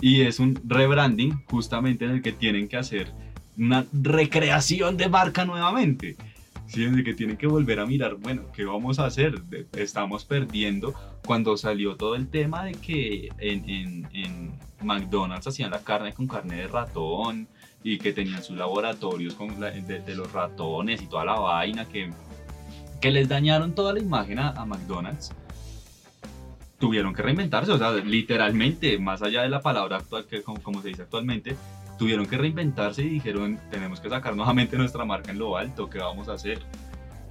Y 0.00 0.22
es 0.22 0.38
un 0.38 0.60
rebranding 0.66 1.44
justamente 1.46 2.04
en 2.04 2.12
el 2.12 2.22
que 2.22 2.32
tienen 2.32 2.68
que 2.68 2.76
hacer 2.76 3.12
una 3.56 3.84
recreación 3.92 4.96
de 4.96 5.08
marca 5.08 5.44
nuevamente. 5.44 6.16
Sí, 6.66 6.84
el 6.84 7.02
que 7.02 7.14
tienen 7.14 7.36
que 7.38 7.46
volver 7.46 7.80
a 7.80 7.86
mirar, 7.86 8.14
bueno, 8.16 8.42
¿qué 8.52 8.64
vamos 8.64 8.98
a 8.98 9.06
hacer? 9.06 9.40
Estamos 9.72 10.24
perdiendo 10.26 10.94
cuando 11.24 11.56
salió 11.56 11.96
todo 11.96 12.14
el 12.14 12.28
tema 12.28 12.64
de 12.64 12.72
que 12.72 13.30
en, 13.38 13.68
en- 13.68 14.08
en 14.12 14.52
McDonald's 14.82 15.46
hacían 15.46 15.70
la 15.70 15.80
carne 15.80 16.12
con 16.12 16.28
carne 16.28 16.56
de 16.56 16.66
ratón 16.68 17.48
y 17.82 17.96
que 17.98 18.12
tenían 18.12 18.42
sus 18.42 18.56
laboratorios 18.56 19.32
con 19.34 19.58
la- 19.58 19.70
de, 19.70 20.00
de 20.00 20.14
los 20.14 20.30
ratones 20.30 21.00
y 21.02 21.06
toda 21.06 21.24
la 21.24 21.34
vaina 21.40 21.86
que, 21.86 22.10
que 23.00 23.10
les 23.10 23.28
dañaron 23.28 23.74
toda 23.74 23.94
la 23.94 24.00
imagen 24.00 24.38
a, 24.38 24.50
a 24.50 24.64
McDonald's. 24.66 25.32
Tuvieron 26.78 27.12
que 27.12 27.22
reinventarse, 27.22 27.72
o 27.72 27.78
sea, 27.78 27.90
literalmente, 27.92 28.98
más 28.98 29.22
allá 29.22 29.42
de 29.42 29.48
la 29.48 29.60
palabra 29.60 29.96
actual, 29.96 30.26
que 30.26 30.42
como, 30.42 30.62
como 30.62 30.80
se 30.80 30.88
dice 30.88 31.02
actualmente, 31.02 31.56
tuvieron 31.98 32.26
que 32.26 32.38
reinventarse 32.38 33.02
y 33.02 33.08
dijeron, 33.08 33.58
tenemos 33.70 34.00
que 34.00 34.08
sacar 34.08 34.36
nuevamente 34.36 34.76
nuestra 34.78 35.04
marca 35.04 35.32
en 35.32 35.38
lo 35.38 35.56
alto, 35.56 35.90
¿qué 35.90 35.98
vamos 35.98 36.28
a 36.28 36.34
hacer? 36.34 36.60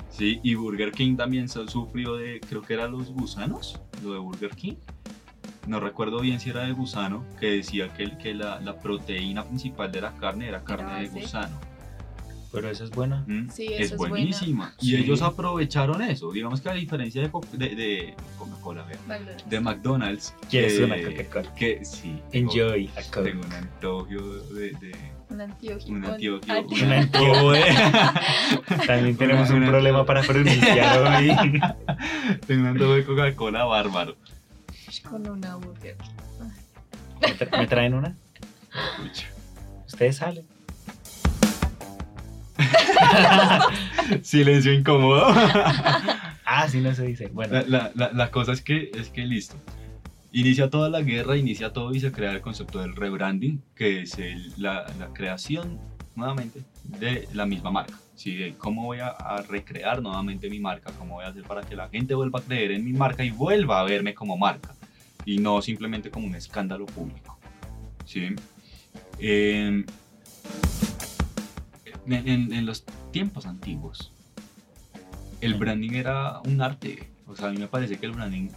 Sí, 0.10 0.39
y 0.44 0.56
Burger 0.56 0.94
King 0.94 1.16
también 1.16 1.48
su- 1.48 1.68
sufrió 1.70 2.16
de, 2.18 2.42
creo 2.42 2.62
que 2.62 2.74
eran 2.74 2.92
los 2.92 3.10
gusanos, 3.12 3.80
lo 4.04 4.13
de 4.13 4.20
Burger 4.20 4.51
King. 4.51 4.75
No 5.66 5.80
recuerdo 5.80 6.20
bien 6.22 6.39
si 6.39 6.50
era 6.50 6.63
de 6.63 6.72
gusano, 6.74 7.24
que 7.39 7.48
decía 7.51 7.94
que, 7.94 8.18
que 8.18 8.34
la, 8.34 8.60
la 8.60 8.80
proteína 8.80 9.44
principal 9.46 9.92
de 9.92 10.01
la 10.01 10.16
carne 10.18 10.48
era 10.48 10.63
carne 10.63 11.01
de 11.01 11.08
gusano. 11.22 11.58
Pero 12.62 12.72
eso 12.72 12.84
es 12.86 12.90
bueno. 12.92 13.24
Mm, 13.28 13.50
Sí, 13.50 13.66
es 13.68 13.82
eso 13.86 13.94
es 13.94 13.98
buena. 13.98 14.16
buenísima. 14.16 14.74
Y 14.82 14.90
Sí. 14.90 14.96
ellos 14.98 15.22
aprovecharon 15.22 16.02
eso. 16.02 16.32
Digamos 16.32 16.62
que 16.62 16.70
a 16.70 16.74
diferencia 16.74 17.22
de, 17.22 17.30
de- 17.54 17.76
de 17.76 18.16
Coca-Cola, 18.38 18.86
de 19.50 19.60
McDonald's. 19.60 20.34
¿Quieres 20.50 20.74
que- 20.78 20.84
una 20.86 20.96
Coca-Cola? 21.02 21.54
Que 21.56 21.86
sí. 21.86 22.20
Enjoy 22.32 22.90
a 22.96 23.02
Coke. 23.12 23.30
Tengo 23.32 23.46
un 23.46 23.54
antojo 23.54 24.08
de. 24.54 24.72
de 24.72 24.96
Un 25.30 25.42
antioquio. 25.42 25.96
un. 25.96 26.02
También 28.88 29.18
tenemos 29.18 29.50
un 29.50 29.66
problema 29.66 30.06
para 30.06 30.22
pronunciar 30.24 31.00
hoy. 31.22 31.28
tengo 32.48 32.62
un 32.62 32.68
antojo 32.68 32.94
de 32.96 33.04
Coca-Cola 33.06 33.66
bárbaro. 33.66 34.16
Con 35.10 35.28
una 35.30 35.56
burger. 35.58 35.96
¿Me, 37.22 37.28
tra- 37.38 37.58
me 37.60 37.68
traen 37.68 37.94
una? 37.94 38.16
Pucha. 38.98 39.28
Ustedes 39.86 40.16
salen. 40.18 40.46
Silencio 44.24 44.74
incómodo. 44.74 45.28
Ah, 46.50 46.68
sí, 46.70 46.80
no 46.80 46.96
se 46.96 47.04
dice. 47.06 47.28
Bueno, 47.28 47.54
La, 47.54 47.64
la- 47.68 47.92
la- 47.94 48.12
la 48.14 48.32
cosa 48.32 48.54
es 48.54 48.62
que, 48.62 48.90
es 48.98 49.10
que 49.10 49.26
listo. 49.26 49.58
Inicia 50.32 50.70
toda 50.70 50.90
la 50.90 51.02
guerra, 51.02 51.36
inicia 51.36 51.74
todo 51.74 51.94
y 51.94 52.00
se 52.00 52.12
crea 52.14 52.32
el 52.32 52.40
concepto 52.40 52.80
del 52.80 52.96
rebranding, 52.96 53.62
que 53.76 54.04
es 54.04 54.18
el- 54.18 54.54
la, 54.58 54.86
creación 55.14 55.78
nuevamente 56.16 56.64
de 56.86 57.28
la 57.34 57.46
misma 57.46 57.70
marca. 57.70 57.96
¿sí? 58.16 58.34
De 58.38 58.54
cómo 58.58 58.86
voy 58.86 59.00
a, 59.00 59.08
a 59.10 59.42
recrear 59.42 60.02
nuevamente 60.02 60.50
mi 60.50 60.60
marca, 60.60 60.90
cómo 60.98 61.16
voy 61.16 61.26
a 61.26 61.28
hacer 61.28 61.44
para 61.44 61.64
que 61.64 61.76
la 61.76 61.90
gente 61.90 62.14
vuelva 62.16 62.40
a 62.40 62.42
creer 62.42 62.72
en 62.72 62.86
mi 62.86 62.94
marca 62.94 63.26
y 63.26 63.30
vuelva 63.30 63.82
a 63.82 63.84
verme 63.84 64.14
como 64.14 64.38
marca 64.38 64.74
y 65.26 65.38
no 65.40 65.62
simplemente 65.62 66.10
como 66.10 66.28
un 66.28 66.36
escándalo 66.36 66.86
público. 66.86 67.38
¿sí? 68.06 68.30
En, 69.20 69.86
en- 72.14 72.54
en 72.54 72.66
los 72.66 72.84
tiempos 73.12 73.46
antiguos, 73.46 74.12
el 75.42 75.56
branding 75.56 75.92
era 75.94 76.40
un 76.42 76.62
arte. 76.62 77.10
O 77.28 77.36
sea, 77.36 77.48
a 77.48 77.52
mí 77.52 77.58
me 77.58 77.68
parece 77.68 77.98
que 78.00 78.06
el 78.06 78.14
branding 78.14 78.50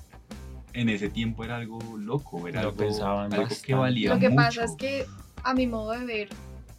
en 0.72 0.88
ese 0.88 1.08
tiempo 1.10 1.44
era 1.44 1.56
algo 1.56 1.78
loco, 1.96 2.46
era 2.46 2.62
Lo 2.62 2.68
algo, 2.68 2.78
pensaban 2.78 3.34
algo 3.34 3.48
que 3.62 3.74
valía 3.74 4.14
Lo 4.14 4.20
que 4.20 4.30
mucho. 4.30 4.42
pasa 4.42 4.64
es 4.64 4.76
que 4.76 5.06
a 5.42 5.54
mi 5.54 5.66
modo 5.66 5.90
de 5.92 6.04
ver 6.04 6.28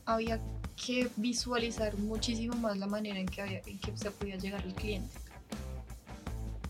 había 0.05 0.39
que 0.83 1.09
visualizar 1.17 1.95
muchísimo 1.97 2.55
más 2.55 2.77
la 2.77 2.87
manera 2.87 3.19
en 3.19 3.27
que, 3.27 3.41
había, 3.41 3.61
en 3.65 3.77
que 3.79 3.95
se 3.97 4.09
podía 4.11 4.37
llegar 4.37 4.61
al 4.63 4.73
cliente. 4.73 5.13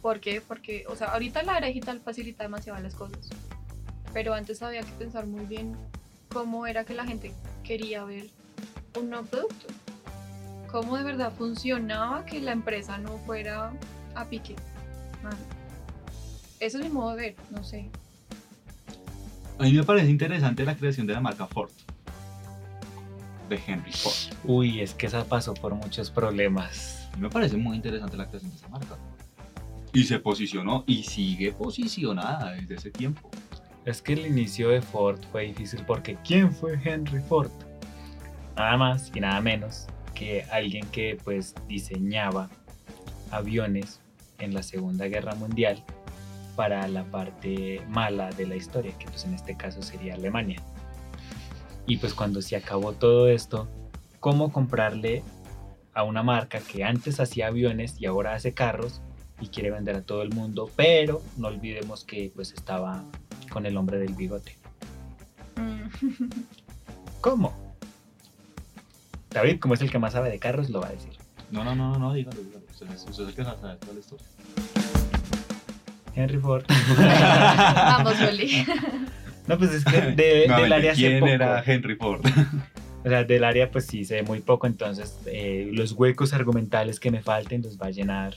¿Por 0.02 0.20
qué? 0.20 0.42
Porque, 0.42 0.84
o 0.90 0.96
sea, 0.96 1.10
ahorita 1.14 1.44
la 1.44 1.58
era 1.60 1.68
digital 1.68 2.00
facilita 2.02 2.44
demasiado 2.44 2.80
las 2.82 2.96
cosas, 2.96 3.30
pero 4.14 4.34
antes 4.34 4.62
había 4.64 4.82
que 4.82 4.92
pensar 4.94 5.28
muy 5.28 5.46
bien 5.46 5.76
cómo 6.30 6.66
era 6.66 6.84
que 6.84 6.96
la 6.96 7.06
gente 7.06 7.32
quería 7.64 8.04
ver 8.04 8.28
un 9.00 9.10
nuevo 9.12 9.26
producto. 9.28 9.68
Cómo 10.72 10.98
de 10.98 11.04
verdad 11.04 11.34
funcionaba 11.38 12.26
que 12.26 12.40
la 12.40 12.54
empresa 12.54 12.98
no 12.98 13.18
fuera 13.26 13.74
a 14.16 14.26
pique. 14.26 14.56
mano. 15.22 15.36
Ese 16.62 16.78
es 16.78 16.84
mi 16.84 16.90
modo 16.90 17.16
de 17.16 17.22
ver, 17.22 17.36
no 17.50 17.64
sé. 17.64 17.90
A 19.60 19.64
mí 19.64 19.74
me 19.74 19.84
parece 19.84 20.10
interesante 20.10 20.64
la 20.64 20.76
creación 20.76 21.06
de 21.08 21.14
la 21.14 21.20
marca 21.20 21.46
Ford, 21.46 21.72
de 23.50 23.60
Henry 23.68 23.92
Ford. 23.92 24.38
Uy, 24.46 24.80
es 24.80 24.94
que 24.94 25.08
esa 25.08 25.26
pasó 25.26 25.54
por 25.54 25.76
muchos 25.76 26.10
problemas. 26.10 27.10
A 27.12 27.18
mí 27.18 27.24
me 27.24 27.30
parece 27.30 27.58
muy 27.58 27.76
interesante 27.76 28.16
la 28.16 28.28
creación 28.28 28.52
de 28.52 28.58
esa 28.58 28.70
marca. 28.70 28.98
Y 29.94 30.06
se 30.06 30.20
posicionó 30.20 30.86
y 30.88 31.04
sigue 31.04 31.52
posicionada 31.52 32.54
desde 32.54 32.76
ese 32.76 32.92
tiempo. 32.92 33.30
Es 33.84 34.02
que 34.02 34.14
el 34.14 34.26
inicio 34.26 34.70
de 34.70 34.82
Ford 34.82 35.20
fue 35.32 35.48
difícil 35.48 35.84
porque 35.86 36.18
¿quién 36.24 36.54
fue 36.54 36.80
Henry 36.82 37.20
Ford? 37.28 37.52
Nada 38.56 38.78
más 38.78 39.12
y 39.14 39.20
nada 39.20 39.42
menos 39.42 39.88
que 40.14 40.44
alguien 40.52 40.88
que 40.88 41.18
pues 41.24 41.56
diseñaba 41.68 42.50
aviones 43.32 44.00
en 44.40 44.54
la 44.54 44.64
Segunda 44.64 45.08
Guerra 45.08 45.36
Mundial 45.36 45.84
para 46.56 46.88
la 46.88 47.04
parte 47.06 47.82
mala 47.90 48.30
de 48.32 48.46
la 48.46 48.56
historia, 48.56 48.92
que 48.98 49.06
pues 49.06 49.26
en 49.26 49.34
este 49.34 49.56
caso 49.56 49.82
sería 49.82 50.16
Alemania. 50.16 50.62
Y 51.88 51.98
pues 51.98 52.14
cuando 52.14 52.42
se 52.42 52.56
acabó 52.56 52.94
todo 52.94 53.28
esto, 53.28 53.68
¿cómo 54.20 54.52
comprarle 54.52 55.24
a 55.94 56.04
una 56.04 56.24
marca 56.24 56.60
que 56.60 56.84
antes 56.84 57.20
hacía 57.20 57.48
aviones 57.48 57.96
y 58.00 58.06
ahora 58.06 58.34
hace 58.34 58.54
carros 58.54 59.02
y 59.40 59.48
quiere 59.48 59.72
vender 59.72 59.96
a 59.96 60.02
todo 60.02 60.22
el 60.22 60.30
mundo? 60.30 60.70
Pero 60.76 61.22
no 61.38 61.48
olvidemos 61.48 62.06
que 62.06 62.32
pues 62.36 62.52
estaba 62.54 63.04
con 63.50 63.66
el 63.66 63.78
hombre 63.78 63.98
del 63.98 64.14
bigote. 64.14 64.56
Mm. 65.56 66.30
¿Cómo? 67.22 67.71
David, 69.32 69.60
como 69.60 69.74
es 69.74 69.82
el 69.82 69.90
que 69.92 70.00
más 70.00 70.14
sabe 70.14 70.30
de 70.30 70.40
carros, 70.40 70.70
lo 70.70 70.82
va 70.82 70.88
a 70.88 70.92
decir. 70.92 71.12
No, 71.52 71.64
no, 71.64 71.76
no, 71.76 71.94
no, 71.94 72.00
no 72.00 72.14
dígalo, 72.14 72.42
dígalo. 72.42 72.66
Usted 72.72 72.90
es, 72.92 73.20
el 73.20 73.34
que 73.34 73.44
sabe 73.44 73.76
toda 73.78 73.94
la 73.94 74.00
historia. 74.00 74.26
Henry 76.16 76.38
Ford. 76.38 76.66
Vamos, 76.98 78.16
Oli. 78.22 78.66
No, 79.48 79.58
pues 79.58 79.72
es 79.72 79.84
que 79.84 80.00
de- 80.00 80.08
Nuevamente, 80.48 80.62
del 80.64 80.74
área 80.74 80.94
¿Quién 80.94 81.20
poco. 81.20 81.32
era 81.32 81.64
Henry 81.66 81.96
Ford? 81.96 82.22
O 83.04 83.10
sea, 83.10 83.24
del 83.24 83.44
área 83.44 83.72
pues 83.72 83.88
sí 83.88 84.06
sé 84.06 84.22
muy 84.22 84.40
poco, 84.40 84.68
entonces 84.68 85.18
eh, 85.26 85.68
los 85.74 85.94
huecos 85.94 86.32
argumentales 86.34 87.00
que 87.00 87.10
me 87.10 87.22
falten 87.24 87.64
los 87.64 87.78
va 87.82 87.88
a 87.88 87.90
llenar 87.90 88.36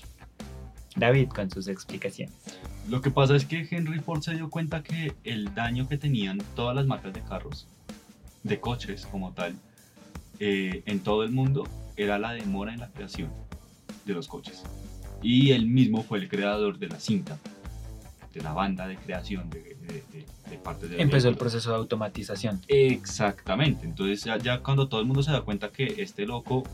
David 0.97 1.29
con 1.29 1.51
sus 1.51 1.69
explicaciones. 1.69 2.35
Lo 2.89 3.03
que 3.03 3.11
pasa 3.11 3.37
es 3.37 3.45
que 3.45 3.69
Henry 3.71 4.01
Ford 4.01 4.23
se 4.23 4.33
dio 4.35 4.49
cuenta 4.49 4.83
que 4.83 5.13
el 5.25 5.55
daño 5.55 5.87
que 5.89 5.99
tenían 5.99 6.39
todas 6.57 6.75
las 6.75 6.87
marcas 6.87 7.13
de 7.13 7.21
carros, 7.21 7.69
de 8.43 8.59
coches 8.59 9.07
como 9.07 9.33
tal, 9.33 9.55
eh, 10.41 10.83
en 10.87 11.01
todo 11.01 11.23
el 11.23 11.31
mundo 11.31 11.65
era 11.97 12.19
la 12.19 12.33
demora 12.33 12.73
en 12.75 12.81
la 12.81 12.89
creación 12.91 13.31
de 14.05 14.15
los 14.15 14.29
coches. 14.29 14.63
Y 15.23 15.53
él 15.53 15.67
mismo 15.67 16.03
fue 16.03 16.19
el 16.19 16.29
creador 16.29 16.79
de 16.79 16.89
la 16.89 17.01
cinta, 17.01 17.39
de 18.33 18.43
la 18.43 18.53
banda 18.53 18.87
de 18.87 18.97
creación 18.97 19.49
de, 19.51 19.61
de, 19.63 20.03
de- 20.13 20.27
de 20.51 20.59
partes 20.59 20.91
de 20.91 21.01
Empezó 21.01 21.29
el 21.31 21.37
proceso 21.37 21.71
de 21.71 21.77
automatización. 21.77 22.61
Exactamente, 22.69 23.87
entonces 23.87 24.23
ya, 24.25 24.37
ya 24.39 24.61
cuando 24.61 24.89
todo 24.89 25.01
el 25.01 25.07
mundo 25.07 25.23
se 25.23 25.31
da 25.33 25.41
cuenta 25.43 25.71
que 25.71 25.95
este 26.03 26.27
loco, 26.27 26.65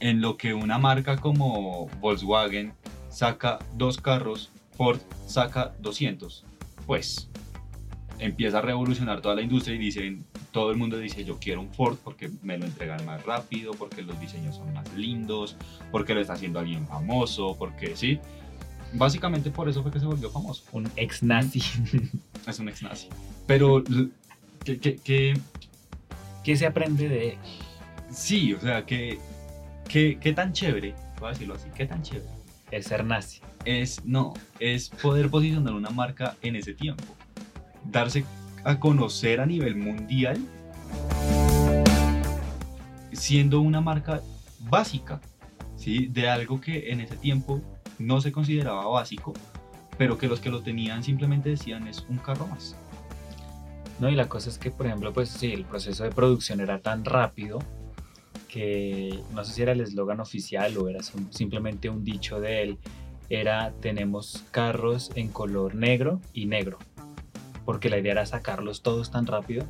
en 0.00 0.20
lo 0.20 0.36
que 0.36 0.54
una 0.54 0.78
marca 0.78 1.16
como 1.18 1.86
Volkswagen 2.00 2.72
saca 3.08 3.58
dos 3.76 3.98
carros, 3.98 4.50
Ford 4.76 4.98
saca 5.26 5.72
200, 5.80 6.44
pues 6.86 7.28
empieza 8.18 8.58
a 8.58 8.62
revolucionar 8.62 9.20
toda 9.20 9.34
la 9.36 9.42
industria 9.42 9.76
y 9.76 9.78
dicen, 9.78 10.24
todo 10.52 10.70
el 10.70 10.76
mundo 10.76 10.98
dice 10.98 11.24
yo 11.24 11.38
quiero 11.38 11.60
un 11.60 11.72
Ford 11.72 11.96
porque 12.02 12.30
me 12.42 12.58
lo 12.58 12.66
entregan 12.66 13.04
más 13.06 13.24
rápido, 13.24 13.72
porque 13.72 14.02
los 14.02 14.18
diseños 14.20 14.56
son 14.56 14.72
más 14.72 14.92
lindos, 14.94 15.56
porque 15.90 16.14
lo 16.14 16.20
está 16.20 16.34
haciendo 16.34 16.58
alguien 16.58 16.86
famoso, 16.86 17.56
porque 17.58 17.96
sí. 17.96 18.18
Básicamente 18.92 19.50
por 19.50 19.68
eso 19.68 19.82
fue 19.82 19.92
que 19.92 20.00
se 20.00 20.06
volvió 20.06 20.30
famoso. 20.30 20.64
Un 20.72 20.90
ex 20.96 21.22
nazi. 21.22 21.62
Es 22.46 22.58
un 22.58 22.68
ex 22.68 22.82
nazi. 22.82 23.08
Pero, 23.46 23.84
¿qué, 24.64 24.78
qué, 24.78 24.96
qué, 24.96 25.34
¿Qué 26.42 26.56
se 26.56 26.66
aprende 26.66 27.08
de 27.08 27.28
él? 27.30 27.38
Sí, 28.10 28.54
o 28.54 28.60
sea, 28.60 28.86
que, 28.86 29.18
que, 29.88 30.18
qué 30.18 30.32
tan 30.32 30.52
chévere, 30.52 30.94
voy 31.18 31.28
a 31.28 31.32
decirlo 31.32 31.54
así, 31.54 31.68
qué 31.76 31.86
tan 31.86 32.02
chévere 32.02 32.30
El 32.70 32.82
ser 32.82 33.04
nazi. 33.04 33.40
es, 33.64 34.04
no, 34.04 34.34
es 34.58 34.88
poder 34.88 35.28
posicionar 35.30 35.74
una 35.74 35.90
marca 35.90 36.36
en 36.42 36.56
ese 36.56 36.72
tiempo. 36.72 37.04
Darse 37.84 38.24
a 38.64 38.78
conocer 38.78 39.40
a 39.40 39.46
nivel 39.46 39.76
mundial 39.76 40.38
siendo 43.12 43.60
una 43.60 43.80
marca 43.80 44.22
básica, 44.60 45.20
¿sí? 45.76 46.06
De 46.06 46.28
algo 46.28 46.60
que 46.60 46.90
en 46.90 47.00
ese 47.00 47.16
tiempo 47.16 47.60
no 47.98 48.20
se 48.20 48.32
consideraba 48.32 48.86
básico, 48.86 49.32
pero 49.98 50.16
que 50.16 50.26
los 50.28 50.40
que 50.40 50.50
lo 50.50 50.62
tenían 50.62 51.02
simplemente 51.02 51.50
decían 51.50 51.86
es 51.86 52.04
un 52.08 52.18
carro 52.18 52.46
más. 52.46 52.76
No, 53.98 54.08
y 54.08 54.14
la 54.14 54.28
cosa 54.28 54.48
es 54.48 54.56
que, 54.56 54.70
por 54.70 54.86
ejemplo, 54.86 55.12
pues 55.12 55.28
sí, 55.28 55.52
el 55.52 55.64
proceso 55.64 56.04
de 56.04 56.10
producción 56.10 56.60
era 56.60 56.80
tan 56.80 57.04
rápido 57.04 57.58
que 58.48 59.22
no 59.34 59.44
sé 59.44 59.52
si 59.52 59.62
era 59.62 59.72
el 59.72 59.80
eslogan 59.82 60.20
oficial 60.20 60.76
o 60.78 60.88
era 60.88 61.02
sim- 61.02 61.30
simplemente 61.30 61.88
un 61.90 62.02
dicho 62.02 62.40
de 62.40 62.62
él, 62.62 62.78
era 63.28 63.72
tenemos 63.80 64.44
carros 64.50 65.12
en 65.14 65.28
color 65.28 65.74
negro 65.74 66.20
y 66.32 66.46
negro, 66.46 66.78
porque 67.70 67.88
la 67.88 67.98
idea 67.98 68.10
era 68.10 68.26
sacarlos 68.26 68.82
todos 68.82 69.12
tan 69.12 69.26
rápido 69.28 69.64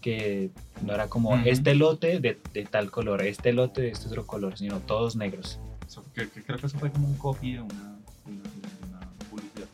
que 0.00 0.50
no 0.82 0.92
era 0.92 1.06
como 1.06 1.30
Ujú. 1.34 1.42
este 1.44 1.76
lote 1.76 2.18
de, 2.18 2.36
de 2.52 2.64
tal 2.64 2.90
color, 2.90 3.22
este 3.22 3.52
lote 3.52 3.80
de 3.82 3.90
este 3.90 4.08
otro 4.08 4.26
color, 4.26 4.58
sino 4.58 4.80
todos 4.80 5.14
negros. 5.14 5.60
Eso- 5.86 6.04
que- 6.12 6.28
que 6.28 6.42
creo 6.42 6.58
que 6.58 6.66
eso 6.66 6.76
fue 6.80 6.90
como 6.90 7.06
un 7.06 7.14
copy 7.16 7.52
de 7.52 7.60
una, 7.60 7.96
una, 8.26 8.42
una 8.88 9.08
publicidad. 9.30 9.68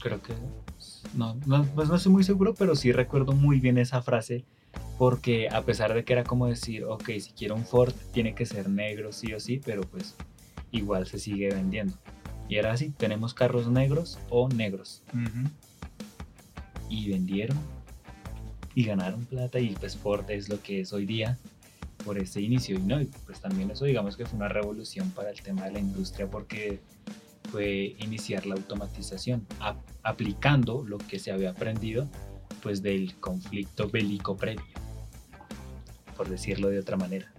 Creo 0.00 0.22
que 0.22 0.32
no, 1.14 1.34
no, 1.44 1.66
pues 1.74 1.90
no 1.90 1.96
estoy 1.96 2.10
muy 2.10 2.24
seguro, 2.24 2.54
pero 2.54 2.74
sí 2.74 2.90
recuerdo 2.90 3.32
muy 3.32 3.60
bien 3.60 3.76
esa 3.76 4.00
frase 4.00 4.46
porque 4.96 5.50
a 5.50 5.60
pesar 5.60 5.92
de 5.92 6.04
que 6.04 6.14
era 6.14 6.24
como 6.24 6.46
decir, 6.46 6.84
ok, 6.84 7.04
si 7.20 7.32
quiero 7.36 7.54
un 7.54 7.66
Ford 7.66 7.92
tiene 8.14 8.34
que 8.34 8.46
ser 8.46 8.70
negro 8.70 9.12
sí 9.12 9.34
o 9.34 9.40
sí, 9.40 9.60
pero 9.62 9.82
pues 9.82 10.14
igual 10.70 11.06
se 11.06 11.18
sigue 11.18 11.50
vendiendo. 11.50 11.92
Y 12.48 12.56
era 12.56 12.72
así, 12.72 12.88
tenemos 12.90 13.34
carros 13.34 13.68
negros 13.68 14.18
o 14.30 14.48
negros. 14.48 15.02
Y 16.90 17.08
vendieron 17.08 17.56
y 18.74 18.84
ganaron 18.84 19.24
plata 19.24 19.58
y 19.58 19.70
pues 19.70 19.96
Ford 19.96 20.28
es 20.30 20.48
lo 20.48 20.60
que 20.62 20.80
es 20.82 20.92
hoy 20.92 21.06
día 21.06 21.38
por 22.04 22.18
ese 22.18 22.40
inicio. 22.42 22.76
Y 22.76 22.82
no, 22.82 23.00
y 23.00 23.06
pues 23.26 23.40
también 23.40 23.70
eso 23.70 23.84
digamos 23.86 24.16
que 24.16 24.26
fue 24.26 24.36
una 24.36 24.48
revolución 24.48 25.10
para 25.10 25.30
el 25.30 25.40
tema 25.40 25.64
de 25.64 25.72
la 25.72 25.78
industria 25.78 26.28
porque 26.28 26.80
fue 27.50 27.96
iniciar 28.00 28.44
la 28.46 28.54
automatización, 28.56 29.46
ap- 29.60 29.80
aplicando 30.02 30.84
lo 30.84 30.98
que 30.98 31.18
se 31.18 31.32
había 31.32 31.50
aprendido 31.50 32.06
pues 32.62 32.82
del 32.82 33.14
conflicto 33.16 33.88
bélico 33.88 34.36
previo, 34.36 34.62
por 36.16 36.28
decirlo 36.28 36.68
de 36.68 36.78
otra 36.78 36.96
manera. 36.96 37.32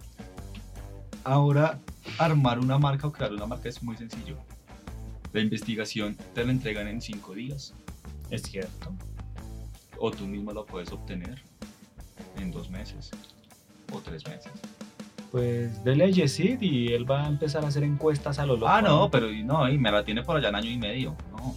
Ahora, 1.24 1.78
armar 2.18 2.58
una 2.58 2.78
marca 2.78 3.06
o 3.06 3.12
crear 3.12 3.32
una 3.32 3.46
marca 3.46 3.68
es 3.68 3.82
muy 3.82 3.96
sencillo. 3.96 4.36
La 5.32 5.40
investigación 5.40 6.16
te 6.34 6.44
la 6.44 6.50
entregan 6.52 6.88
en 6.88 7.00
cinco 7.00 7.32
días 7.34 7.72
Es 8.30 8.42
cierto. 8.42 8.92
O 10.04 10.10
tú 10.10 10.26
mismo 10.26 10.52
la 10.52 10.62
puedes 10.64 10.90
obtener 10.90 11.40
en 12.36 12.50
dos 12.50 12.68
meses 12.70 13.10
o 13.92 14.00
tres 14.00 14.26
meses. 14.26 14.50
Pues 15.30 15.82
dele 15.84 16.04
a 16.04 16.08
Yesid 16.08 16.60
y 16.60 16.92
él 16.92 17.08
va 17.10 17.24
a 17.24 17.28
empezar 17.28 17.64
a 17.64 17.68
hacer 17.68 17.84
encuestas 17.84 18.38
a 18.40 18.44
lo 18.46 18.54
loco. 18.54 18.68
Ah, 18.68 18.82
no, 18.82 19.08
pero 19.10 19.28
no, 19.30 19.68
y 19.68 19.78
me 19.78 19.90
la 19.92 20.04
tiene 20.04 20.22
por 20.24 20.36
allá 20.36 20.48
en 20.48 20.56
año 20.56 20.70
y 20.70 20.76
medio. 20.76 21.16
No. 21.30 21.54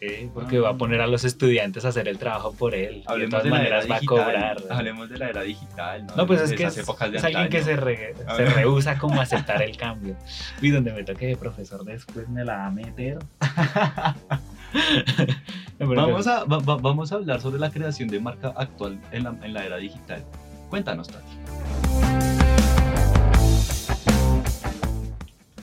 Sí, 0.00 0.30
porque 0.32 0.60
va 0.60 0.68
a 0.70 0.74
poner 0.76 1.00
a 1.00 1.08
los 1.08 1.24
estudiantes 1.24 1.84
a 1.84 1.88
hacer 1.88 2.06
el 2.06 2.18
trabajo 2.18 2.52
por 2.52 2.72
él. 2.72 2.98
y 2.98 3.00
de 3.00 3.04
Hablemos 3.08 3.30
todas 3.30 3.44
de, 3.44 3.50
maneras 3.50 3.90
va 3.90 3.96
a 3.96 3.98
digital. 4.00 4.24
cobrar. 4.24 4.62
Hablemos 4.70 5.08
de 5.10 5.18
la 5.18 5.28
era 5.28 5.42
digital. 5.42 6.06
No, 6.06 6.16
No, 6.18 6.26
pues 6.26 6.40
es 6.40 6.52
que 6.52 6.64
es, 6.64 6.76
es 6.78 7.24
alguien 7.24 7.48
que 7.48 7.62
se, 7.64 7.74
re- 7.74 8.14
A 8.28 8.36
se 8.36 8.44
rehúsa 8.46 8.96
como 8.96 9.18
a 9.18 9.24
aceptar 9.24 9.60
el 9.68 9.76
cambio. 9.76 10.14
Y 10.62 10.70
donde 10.70 10.92
me 10.92 11.02
toque 11.02 11.26
de 11.26 11.36
profesor 11.36 11.84
después 11.84 12.28
me 12.28 12.44
la 12.44 12.58
va 12.58 12.66
a 12.66 12.70
meter. 12.70 13.18
vamos, 15.78 16.26
a, 16.26 16.44
vamos 16.44 17.12
a 17.12 17.14
hablar 17.14 17.40
sobre 17.40 17.58
la 17.58 17.70
creación 17.70 18.08
de 18.08 18.20
marca 18.20 18.52
actual 18.56 19.00
en 19.12 19.54
la, 19.54 19.64
era 19.64 19.76
digital. 19.76 20.24
Cuéntanos, 20.68 21.08
Tati. 21.08 21.24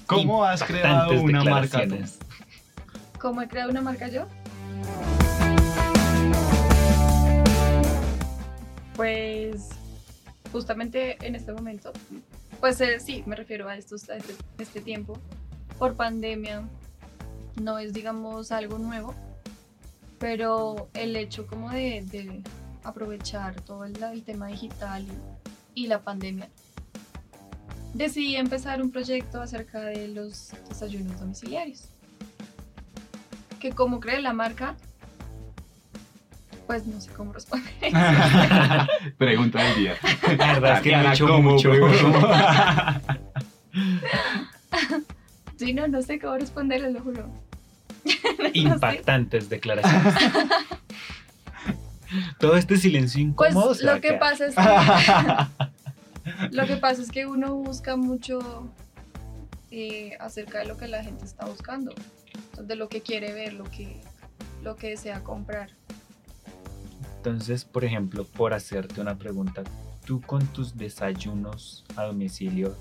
¿Cómo 0.06 0.44
has 0.44 0.64
creado 0.64 1.22
una 1.22 1.44
marca 1.44 1.88
tú? 1.88 1.98
¿Cómo 3.20 3.42
he 3.42 3.48
creado 3.48 3.72
una 3.72 3.82
marca 3.82 4.08
yo? 4.08 4.28
Pues 8.96 9.70
justamente 10.52 11.18
en 11.26 11.36
este 11.36 11.52
momento, 11.52 11.92
pues 12.60 12.80
eh, 12.82 13.00
sí, 13.00 13.24
me 13.26 13.36
refiero 13.36 13.68
a, 13.68 13.76
estos, 13.76 14.10
a 14.10 14.18
este, 14.18 14.34
este 14.60 14.80
tiempo, 14.80 15.20
por 15.78 15.96
pandemia 15.96 16.64
no 17.62 17.80
es 17.80 17.94
digamos 17.94 18.52
algo 18.52 18.78
nuevo, 18.78 19.14
pero 20.20 20.90
el 20.94 21.16
hecho 21.16 21.48
como 21.48 21.72
de, 21.72 22.04
de 22.12 22.42
aprovechar 22.84 23.60
todo 23.62 23.86
el, 23.86 24.02
el 24.02 24.24
tema 24.24 24.48
digital 24.48 25.06
y, 25.74 25.84
y 25.84 25.88
la 25.88 26.00
pandemia, 26.02 26.50
decidí 27.94 28.36
empezar 28.36 28.82
un 28.82 28.92
proyecto 28.92 29.42
acerca 29.42 29.82
de 29.82 30.08
los 30.10 30.52
desayunos 30.70 31.20
domiciliarios. 31.20 31.86
Que 33.60 33.72
como 33.72 34.00
cree 34.00 34.22
la 34.22 34.34
marca, 34.34 34.76
pues 36.68 36.86
no 36.88 37.00
sé 37.00 37.12
cómo 37.12 37.34
responder. 37.34 37.74
Pregunta 39.18 39.64
del 39.64 39.76
día. 39.76 39.96
La 40.38 40.54
verdad 40.54 40.78
es 40.78 40.82
que 40.82 40.92
Tatiana, 40.92 41.38
mucho. 41.40 41.72
Sí, 45.58 45.74
no, 45.74 45.88
no 45.88 46.02
sé 46.02 46.20
cómo 46.20 46.36
responder, 46.36 46.82
lo 46.92 47.00
juro. 47.00 47.30
Impactantes 48.54 49.50
declaraciones. 49.50 50.14
Todo 52.40 52.56
este 52.56 52.78
silencio 52.78 53.34
Pues 53.36 53.52
incómodo 53.52 53.76
va 53.76 53.96
lo 53.96 54.02
que 54.02 54.14
pasa 54.14 54.46
es 54.46 54.56
que 54.56 54.62
lo 56.52 56.66
que 56.66 56.78
pasa 56.78 57.02
es 57.02 57.12
que 57.12 57.26
uno 57.26 57.56
busca 57.56 57.98
mucho 57.98 58.72
eh, 59.72 60.16
acerca 60.20 60.60
de 60.60 60.66
lo 60.66 60.78
que 60.78 60.88
la 60.88 61.04
gente 61.04 61.26
está 61.26 61.46
buscando, 61.46 61.94
de 62.58 62.76
lo 62.76 62.90
que 62.90 63.02
quiere 63.02 63.34
ver, 63.34 63.54
lo 63.54 63.64
que 63.66 64.02
lo 64.62 64.76
que 64.76 64.90
desea 64.90 65.24
comprar. 65.24 65.72
Entonces, 67.18 67.66
por 67.66 67.84
ejemplo, 67.84 68.26
por 68.26 68.54
hacerte 68.54 69.02
una 69.02 69.18
pregunta, 69.18 69.64
tú 70.06 70.22
con 70.22 70.46
tus 70.48 70.78
desayunos 70.78 71.84
a 71.96 72.04
domicilio, 72.04 72.76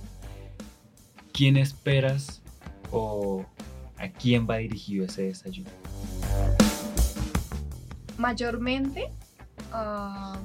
¿quién 1.33 1.57
esperas 1.57 2.43
o 2.91 3.47
a 4.05 4.13
quién 4.13 4.47
va 4.49 4.57
dirigido 4.57 5.05
ese 5.05 5.23
desayuno? 5.23 5.71
Mayormente 8.19 9.11
a 9.73 10.39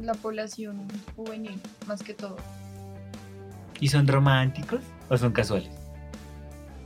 la 0.00 0.14
población 0.14 0.86
juvenil, 1.16 1.60
más 1.86 2.02
que 2.02 2.14
todo. 2.14 2.36
¿Y 3.80 3.88
son 3.88 4.06
románticos 4.06 4.80
o 5.08 5.16
son 5.16 5.32
casuales? 5.32 5.70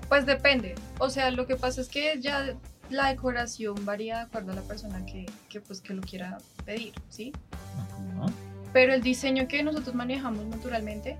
Pues 0.09 0.27
depende. 0.27 0.75
O 0.99 1.09
sea, 1.09 1.31
lo 1.31 1.47
que 1.47 1.57
pasa 1.57 1.81
es 1.81 1.89
que 1.89 2.21
ya 2.21 2.55
la 2.91 3.09
decoración 3.09 3.85
varía 3.85 4.17
de 4.17 4.23
acuerdo 4.23 4.53
a 4.53 4.55
la 4.57 4.63
persona 4.63 5.05
que, 5.07 5.27
que, 5.49 5.61
pues, 5.61 5.81
que 5.81 5.95
lo 5.95 6.03
quiera 6.03 6.39
pedir, 6.65 6.93
¿sí? 7.09 7.33
Ajá. 7.53 8.33
Pero 8.73 8.95
el 8.95 9.03
diseño 9.03 9.49
que 9.49 9.63
nosotros 9.63 9.95
manejamos 9.95 10.47
naturalmente 10.47 11.17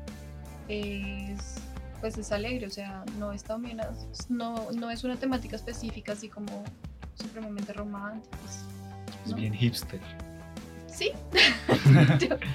es, 0.69 1.57
pues 2.03 2.19
es 2.19 2.33
alegre, 2.33 2.67
o 2.67 2.71
sea, 2.71 3.03
no 3.19 3.33
es 3.33 3.45
también, 3.45 3.81
no, 4.29 4.71
no 4.73 4.91
es 4.91 5.05
una 5.05 5.17
temática 5.17 5.57
específica 5.57 6.13
así 6.13 6.29
como 6.29 6.65
supremamente 7.15 7.73
romántica. 7.73 8.37
pues, 8.43 8.65
Es 9.25 9.31
¿no? 9.31 9.37
bien 9.37 9.55
hipster. 9.55 10.01
Sí. 10.89 11.13
Yo- 12.19 12.37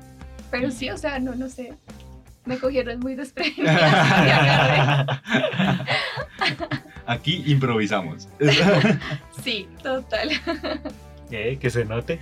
Pero 0.50 0.70
sí, 0.70 0.88
o 0.90 0.98
sea, 0.98 1.18
no, 1.18 1.34
no 1.34 1.48
sé. 1.48 1.72
Me 2.44 2.58
cogieron 2.58 3.00
muy 3.00 3.14
desprevenida. 3.16 5.08
Aquí 7.06 7.42
improvisamos. 7.46 8.28
Sí, 9.42 9.66
total. 9.82 10.28
¿Qué? 11.30 11.58
Que 11.58 11.70
se 11.70 11.84
note. 11.86 12.18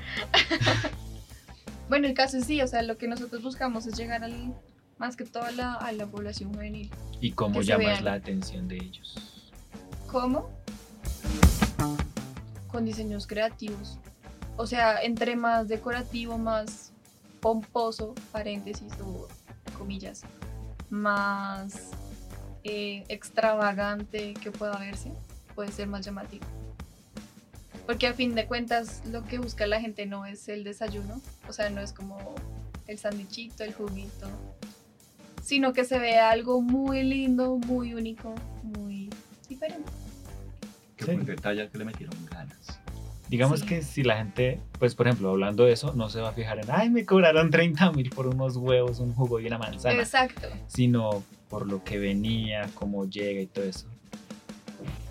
Bueno, 1.89 2.07
el 2.07 2.15
caso 2.15 2.39
es 2.39 2.47
sí, 2.47 2.63
o 2.63 2.67
sea, 2.69 2.83
lo 2.83 2.97
que 2.97 3.09
nosotros 3.09 3.43
buscamos 3.43 3.87
es 3.87 3.97
llegar 3.99 4.23
al, 4.25 4.55
más 4.99 5.17
que 5.17 5.25
todo 5.25 5.45
a 5.45 5.51
la, 5.53 5.75
a 5.75 5.93
la 5.93 6.07
población 6.07 6.53
juvenil. 6.55 6.91
¿Y 7.21 7.33
cómo 7.33 7.63
llamas 7.63 8.03
la 8.03 8.15
atención 8.15 8.69
de 8.69 8.77
ellos? 8.77 9.51
¿Cómo? 10.11 10.51
Con 12.69 12.85
diseños 12.85 13.27
creativos. 13.27 13.99
O 14.57 14.67
sea, 14.67 15.03
entre 15.03 15.37
más 15.37 15.69
decorativo, 15.69 16.39
más 16.39 16.93
pomposo, 17.41 18.15
paréntesis 18.31 18.93
o 19.01 19.29
comillas, 19.77 20.23
más 20.91 21.91
eh, 22.65 23.05
extravagante 23.09 24.35
que 24.35 24.53
pueda 24.53 24.79
verse, 24.79 25.13
puede 25.55 25.73
ser 25.73 25.89
más 25.89 26.05
llamativo. 26.05 26.45
Porque 27.87 28.07
a 28.07 28.15
fin 28.15 28.35
de 28.35 28.47
cuentas 28.47 29.03
lo 29.07 29.25
que 29.25 29.39
busca 29.39 29.67
la 29.67 29.81
gente 29.81 30.07
no 30.07 30.25
es 30.25 30.49
el 30.49 30.63
desayuno, 30.63 31.21
o 31.49 31.53
sea, 31.53 31.69
no 31.71 31.81
es 31.81 31.93
como 31.93 32.35
el 32.87 32.99
sandwichito, 32.99 33.65
el 33.65 33.75
juguito, 33.75 34.29
sino 35.43 35.73
que 35.73 35.85
se 35.85 35.99
vea 35.99 36.31
algo 36.31 36.63
muy 36.63 37.03
lindo, 37.03 37.59
muy 37.59 37.93
único, 37.95 38.35
muy 38.63 39.11
diferente. 39.49 39.91
Que 40.97 41.05
Sí. 41.05 41.11
buen 41.13 41.27
detalle 41.27 41.69
que 41.69 41.79
le 41.79 41.85
metieron 41.85 42.15
ganas. 42.31 42.59
Digamos 43.29 43.61
Sí. 43.61 43.67
que 43.67 43.83
si 43.83 44.03
la 44.03 44.17
gente, 44.19 44.61
pues 44.79 44.95
por 44.95 45.07
ejemplo, 45.09 45.31
hablando 45.31 45.65
de 45.65 45.73
eso, 45.73 45.95
no 45.95 46.09
se 46.11 46.21
va 46.21 46.31
a 46.31 46.33
fijar 46.33 46.59
en, 46.59 46.67
ay, 46.71 46.91
me 46.91 47.05
cobraron 47.07 47.51
30 47.51 47.91
mil 47.93 48.11
por 48.11 48.27
unos 48.27 48.57
huevos, 48.57 48.99
un 49.01 49.15
jugo 49.15 49.41
y 49.41 49.47
una 49.47 49.59
manzana, 49.59 49.95
Exacto. 50.01 50.49
sino 50.67 51.23
por 51.49 51.67
lo 51.67 51.83
que 51.83 51.99
venía, 51.99 52.69
cómo 52.75 53.07
llega 53.07 53.41
y 53.41 53.47
todo 53.47 53.65
eso. 53.65 53.87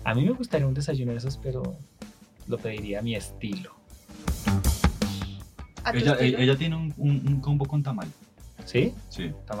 A 0.04 0.14
mí 0.14 0.24
me 0.24 0.30
gustaría 0.32 0.66
un 0.66 0.74
desayuno 0.74 1.12
de 1.12 1.18
esos, 1.18 1.36
pero 1.36 1.76
lo 2.46 2.58
pediría 2.58 3.00
a 3.00 3.02
mi 3.02 3.14
estilo. 3.16 3.72
A 5.84 5.90
Ella, 5.90 6.12
estilo, 6.12 6.38
ella 6.38 6.56
tiene 6.56 6.76
un, 6.76 6.94
un- 6.96 7.22
un 7.26 7.40
combo 7.40 7.66
con 7.66 7.82
tamal. 7.82 8.08
¿Sí? 8.64 8.94
Sí. 9.08 9.24
¿Está 9.24 9.56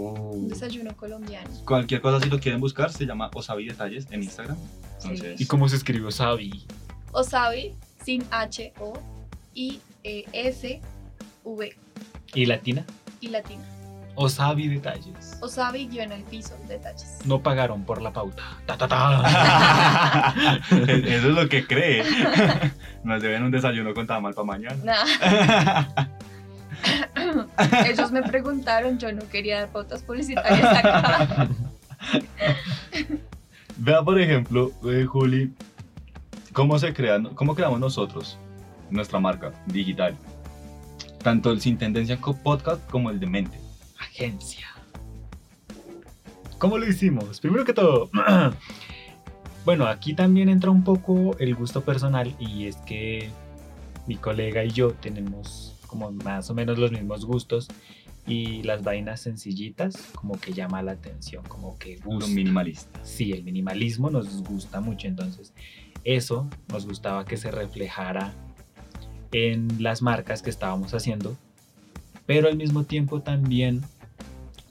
un 0.00 0.48
desayuno 0.48 0.96
colombiano. 0.96 1.48
Cualquier 1.64 2.00
cosa, 2.00 2.20
si 2.22 2.28
lo 2.30 2.38
quieren 2.40 2.60
buscar, 2.60 2.92
se 2.92 3.04
llama 3.06 3.30
Osabi 3.34 3.66
Detalles 3.68 4.06
en 4.10 4.22
Instagram. 4.22 4.56
Entonces, 5.02 5.40
¿Y 5.40 5.46
cómo 5.46 5.68
se 5.68 5.76
escribió 5.76 6.10
Sabi? 6.10 6.66
Osabi 7.12 7.74
sin 8.04 8.24
H 8.30 8.72
O 8.80 8.92
I 9.54 9.80
E 10.04 10.24
S 10.32 10.80
V 11.44 11.76
¿Y 12.34 12.46
latina? 12.46 12.84
y 13.20 13.28
latina. 13.28 13.62
O 14.16 14.28
Sabi 14.28 14.68
detalles. 14.68 15.38
Osabi 15.40 15.86
guion 15.86 16.12
al 16.12 16.22
piso, 16.24 16.54
detalles. 16.68 17.18
No 17.24 17.42
pagaron 17.42 17.84
por 17.84 18.02
la 18.02 18.12
pauta. 18.12 18.42
Ta, 18.66 18.76
ta, 18.76 18.86
ta. 18.88 20.60
Eso 20.70 21.28
es 21.28 21.34
lo 21.34 21.48
que 21.48 21.66
cree. 21.66 22.04
Nos 23.04 23.22
deben 23.22 23.44
un 23.44 23.50
desayuno 23.50 23.94
con 23.94 24.06
tamal 24.06 24.34
para 24.34 24.44
mañana. 24.46 24.76
Nada. 24.84 26.10
Ellos 27.86 28.12
me 28.12 28.22
preguntaron, 28.22 28.98
yo 28.98 29.12
no 29.12 29.28
quería 29.28 29.60
dar 29.60 29.68
pautas 29.68 30.02
publicitarias 30.02 30.84
acá. 30.84 31.48
Vea, 33.76 34.02
por 34.02 34.20
ejemplo, 34.20 34.72
eh, 34.84 35.04
Juli, 35.04 35.52
cómo 36.52 36.78
se 36.78 36.92
crea, 36.92 37.20
cómo 37.34 37.54
creamos 37.54 37.80
nosotros 37.80 38.38
nuestra 38.90 39.20
marca 39.20 39.52
digital. 39.66 40.16
Tanto 41.22 41.50
el 41.50 41.60
Sin 41.60 41.78
Tendencia 41.78 42.18
Podcast 42.18 42.88
como 42.90 43.10
el 43.10 43.20
de 43.20 43.26
Mente. 43.26 43.58
Agencia. 43.98 44.66
¿Cómo 46.58 46.76
lo 46.76 46.86
hicimos? 46.86 47.40
Primero 47.40 47.64
que 47.64 47.72
todo, 47.72 48.10
bueno, 49.64 49.86
aquí 49.86 50.14
también 50.14 50.48
entra 50.48 50.70
un 50.70 50.84
poco 50.84 51.36
el 51.38 51.54
gusto 51.54 51.82
personal 51.82 52.34
y 52.38 52.66
es 52.66 52.76
que 52.76 53.30
mi 54.06 54.16
colega 54.16 54.64
y 54.64 54.70
yo 54.70 54.92
tenemos 54.92 55.79
como 55.90 56.12
más 56.12 56.48
o 56.50 56.54
menos 56.54 56.78
los 56.78 56.92
mismos 56.92 57.24
gustos 57.24 57.66
y 58.24 58.62
las 58.62 58.84
vainas 58.84 59.20
sencillitas 59.20 59.96
como 60.14 60.38
que 60.38 60.52
llama 60.52 60.82
la 60.82 60.92
atención, 60.92 61.42
como 61.48 61.76
que 61.78 61.96
gusta. 61.96 62.30
minimalistas. 62.30 63.08
Sí, 63.08 63.32
el 63.32 63.42
minimalismo 63.42 64.08
nos 64.08 64.44
gusta 64.44 64.80
mucho, 64.80 65.08
entonces 65.08 65.52
eso 66.04 66.48
nos 66.68 66.86
gustaba 66.86 67.24
que 67.24 67.36
se 67.36 67.50
reflejara 67.50 68.32
en 69.32 69.82
las 69.82 70.00
marcas 70.00 70.42
que 70.42 70.50
estábamos 70.50 70.94
haciendo, 70.94 71.36
pero 72.24 72.46
al 72.46 72.56
mismo 72.56 72.84
tiempo 72.84 73.20
también 73.20 73.82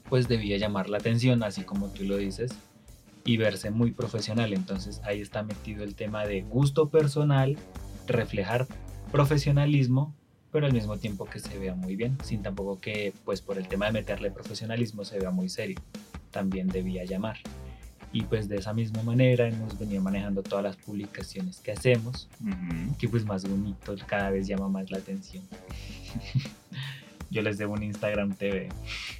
pues 0.08 0.26
debía 0.26 0.56
llamar 0.56 0.88
la 0.88 0.96
atención, 0.96 1.42
así 1.42 1.62
como 1.62 1.88
tú 1.88 2.04
lo 2.04 2.16
dices, 2.16 2.52
y 3.24 3.36
verse 3.36 3.70
muy 3.70 3.92
profesional. 3.92 4.54
Entonces 4.54 5.02
ahí 5.04 5.20
está 5.20 5.42
metido 5.42 5.84
el 5.84 5.94
tema 5.94 6.24
de 6.24 6.40
gusto 6.40 6.88
personal, 6.88 7.58
reflejar 8.06 8.66
profesionalismo, 9.12 10.14
pero 10.52 10.66
al 10.66 10.72
mismo 10.72 10.96
tiempo 10.96 11.24
que 11.26 11.38
se 11.38 11.58
vea 11.58 11.74
muy 11.74 11.96
bien, 11.96 12.16
sin 12.24 12.42
tampoco 12.42 12.80
que 12.80 13.12
pues 13.24 13.40
por 13.40 13.58
el 13.58 13.68
tema 13.68 13.86
de 13.86 13.92
meterle 13.92 14.30
profesionalismo 14.30 15.04
se 15.04 15.18
vea 15.18 15.30
muy 15.30 15.48
serio. 15.48 15.80
También 16.30 16.68
debía 16.68 17.04
llamar. 17.04 17.38
Y 18.12 18.22
pues 18.22 18.48
de 18.48 18.56
esa 18.56 18.72
misma 18.72 19.02
manera 19.04 19.46
hemos 19.46 19.78
venido 19.78 20.02
manejando 20.02 20.42
todas 20.42 20.64
las 20.64 20.76
publicaciones 20.76 21.60
que 21.60 21.70
hacemos, 21.72 22.28
Ujú. 22.40 22.96
que 22.98 23.08
pues 23.08 23.24
más 23.24 23.48
bonito, 23.48 23.94
cada 24.06 24.30
vez 24.30 24.48
llama 24.48 24.68
más 24.68 24.90
la 24.90 24.98
atención. 24.98 25.44
Yo 27.30 27.42
les 27.42 27.58
debo 27.58 27.74
un 27.74 27.84
Instagram 27.84 28.34
TV. 28.34 28.68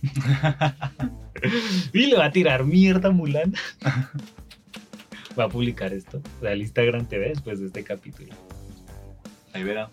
y 1.92 2.06
le 2.06 2.16
va 2.16 2.24
a 2.24 2.32
tirar 2.32 2.64
mierda 2.64 3.10
Mulan. 3.12 3.54
va 5.38 5.44
a 5.44 5.48
publicar 5.48 5.92
esto, 5.92 6.20
o 6.38 6.40
sea, 6.40 6.52
el 6.52 6.62
Instagram 6.62 7.06
TV 7.06 7.28
después 7.28 7.60
de 7.60 7.66
este 7.66 7.84
capítulo. 7.84 8.34
Ahí 9.52 9.62
verá. 9.62 9.88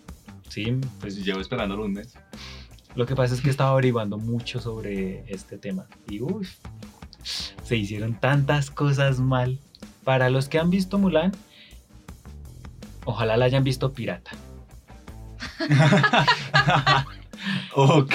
Sí, 0.48 0.76
pues 1.00 1.22
Llevo 1.24 1.40
esperándolo 1.40 1.84
un 1.84 1.92
mes. 1.92 2.14
lo 2.94 3.06
que 3.06 3.14
pasa 3.14 3.34
es 3.34 3.40
que 3.40 3.50
estaba 3.50 3.70
averiguando 3.70 4.18
mucho 4.18 4.60
sobre 4.60 5.24
este 5.32 5.58
tema 5.58 5.86
y 6.08 6.20
uff, 6.20 6.48
se 7.62 7.76
hicieron 7.76 8.14
tantas 8.18 8.70
cosas 8.70 9.18
mal. 9.20 9.58
Para 10.04 10.30
los 10.30 10.48
que 10.48 10.58
han 10.58 10.70
visto 10.70 10.98
Mulan, 10.98 11.32
ojalá 13.04 13.36
la 13.36 13.44
hayan 13.44 13.62
visto 13.62 13.92
pirata. 13.92 14.30
ok. 17.74 18.14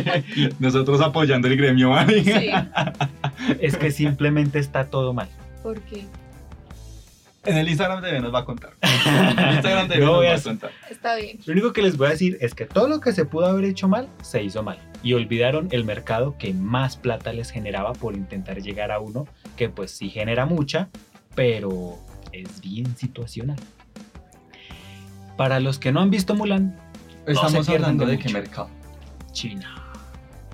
Nosotros 0.58 1.00
apoyando 1.00 1.48
el 1.48 1.56
gremio, 1.56 1.90
¿vale? 1.90 2.24
Sí. 2.24 2.50
Es 3.60 3.76
que 3.76 3.90
simplemente 3.90 4.58
está 4.58 4.90
todo 4.90 5.12
mal. 5.12 5.28
¿Por 5.62 5.80
qué? 5.82 6.06
En 7.44 7.56
el 7.56 7.68
Instagram 7.68 8.02
de 8.02 8.20
nos 8.20 8.34
va 8.34 8.40
a 8.40 8.44
contar. 8.44 8.72
En 8.82 9.38
el 9.38 9.54
Instagram 9.54 9.88
de 9.88 9.98
No 9.98 10.06
nos 10.06 10.16
voy 10.16 10.26
va 10.26 10.34
a- 10.34 10.42
contar. 10.42 10.70
Está 10.90 11.14
bien. 11.16 11.38
Lo 11.46 11.52
único 11.52 11.72
que 11.72 11.82
les 11.82 11.96
voy 11.96 12.08
a 12.08 12.10
decir 12.10 12.36
es 12.40 12.54
que 12.54 12.66
todo 12.66 12.86
lo 12.88 13.00
que 13.00 13.12
se 13.12 13.24
pudo 13.24 13.46
haber 13.46 13.64
hecho 13.64 13.88
mal, 13.88 14.08
se 14.22 14.42
hizo 14.42 14.62
mal. 14.62 14.78
Y 15.02 15.14
olvidaron 15.14 15.68
el 15.70 15.84
mercado 15.84 16.36
que 16.38 16.52
más 16.52 16.96
plata 16.98 17.32
les 17.32 17.50
generaba 17.50 17.94
por 17.94 18.14
intentar 18.14 18.60
llegar 18.60 18.92
a 18.92 19.00
uno 19.00 19.26
que 19.56 19.70
pues 19.70 19.90
sí 19.90 20.10
genera 20.10 20.44
mucha, 20.44 20.90
pero 21.34 21.98
es 22.32 22.60
bien 22.60 22.94
situacional. 22.96 23.58
Para 25.36 25.60
los 25.60 25.78
que 25.78 25.92
no 25.92 26.00
han 26.00 26.10
visto 26.10 26.34
Mulan, 26.34 26.76
Estamos 27.26 27.64
se 27.64 27.72
hablando 27.72 28.04
de 28.04 28.12
de 28.12 28.18
qué 28.18 28.28
mercado. 28.32 28.68
China. 29.32 29.74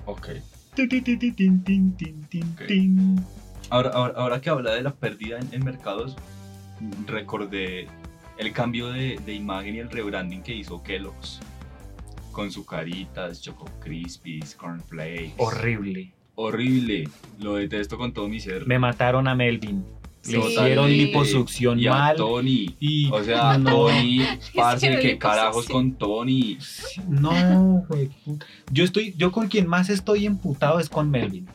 Ok. 0.05 0.29
Tin, 0.75 0.87
tin, 0.87 1.03
tin, 1.03 1.19
tin, 1.19 1.35
tin, 1.63 1.63
tin, 1.97 2.27
tin, 2.29 2.43
Ok. 2.53 2.65
tin. 2.67 3.25
Ahora, 3.69 3.89
ahora, 3.93 4.13
ahora 4.15 4.41
que 4.41 4.49
habla 4.49 4.71
de 4.71 4.81
la 4.83 4.93
pérdida 4.93 5.39
en, 5.39 5.49
en 5.53 5.65
mercados, 5.65 6.15
recordé 7.05 7.87
el 8.37 8.51
cambio 8.53 8.89
de, 8.89 9.19
de 9.25 9.33
imagen 9.33 9.75
y 9.75 9.79
el 9.79 9.89
rebranding 9.89 10.41
que 10.43 10.53
hizo 10.55 10.81
Kellogg's. 10.83 11.39
Con 12.31 12.51
sus 12.51 12.67
caritas, 12.67 13.41
Choco 13.41 13.65
Crispies, 13.79 14.53
Cornflakes. 14.55 15.33
Horrible. 15.37 16.13
Horrible. 16.35 17.09
Lo 17.39 17.55
detesto 17.55 17.97
con 17.97 18.13
todo 18.13 18.27
mi 18.27 18.39
ser. 18.39 18.67
Me 18.67 18.77
mataron 18.77 19.27
a 19.27 19.33
Melvin. 19.35 19.83
Le 20.25 20.41
Sí. 20.41 20.47
hicieron 20.49 20.89
liposucción 20.89 21.79
y 21.79 21.87
a 21.87 21.91
mal. 21.93 22.15
Tony. 22.17 22.75
Y 22.79 23.09
O 23.11 23.23
sea, 23.23 23.57
no. 23.57 23.71
Tony, 23.87 24.19
parce, 24.55 24.99
qué 24.99 25.17
carajos 25.17 25.67
con 25.67 25.93
Tony. 25.93 26.57
No, 27.07 27.85
güey. 27.87 28.11
Yo 28.71 28.83
estoy, 28.83 29.13
yo 29.17 29.31
con 29.31 29.47
quien 29.47 29.67
más 29.67 29.89
estoy 29.89 30.25
emputado 30.27 30.79
es 30.79 30.89
con 30.89 31.09
Melvin. 31.09 31.47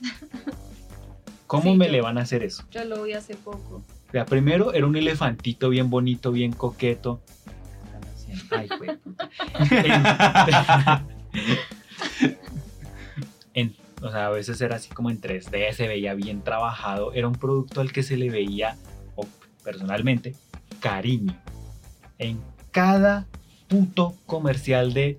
¿Cómo 1.46 1.72
Sí, 1.72 1.76
me 1.76 1.86
yo- 1.86 1.92
le 1.92 2.00
van 2.00 2.18
a 2.18 2.22
hacer 2.22 2.42
eso? 2.42 2.64
Yo 2.70 2.84
lo 2.84 3.02
vi 3.04 3.12
hace 3.12 3.34
poco. 3.36 3.82
Vea, 4.12 4.26
primero 4.26 4.72
era 4.74 4.86
un 4.86 4.96
elefantito 4.96 5.68
bien 5.70 5.88
bonito, 5.90 6.30
bien 6.32 6.52
coqueto. 6.52 7.20
Ay, 8.50 8.68
puta. 8.68 8.98
En- 13.54 13.74
o 14.02 14.10
sea, 14.10 14.26
a 14.26 14.30
veces 14.30 14.60
era 14.60 14.76
así 14.76 14.88
como 14.90 15.10
en 15.10 15.20
3D, 15.20 15.72
se 15.72 15.86
veía 15.86 16.14
bien 16.14 16.42
trabajado. 16.42 17.12
Era 17.12 17.28
un 17.28 17.34
producto 17.34 17.80
al 17.80 17.92
que 17.92 18.02
se 18.02 18.16
le 18.16 18.30
veía, 18.30 18.76
personalmente, 19.62 20.34
cariño. 20.80 21.36
En 22.18 22.40
cada 22.70 23.26
puto 23.68 24.14
comercial 24.26 24.92
de 24.92 25.18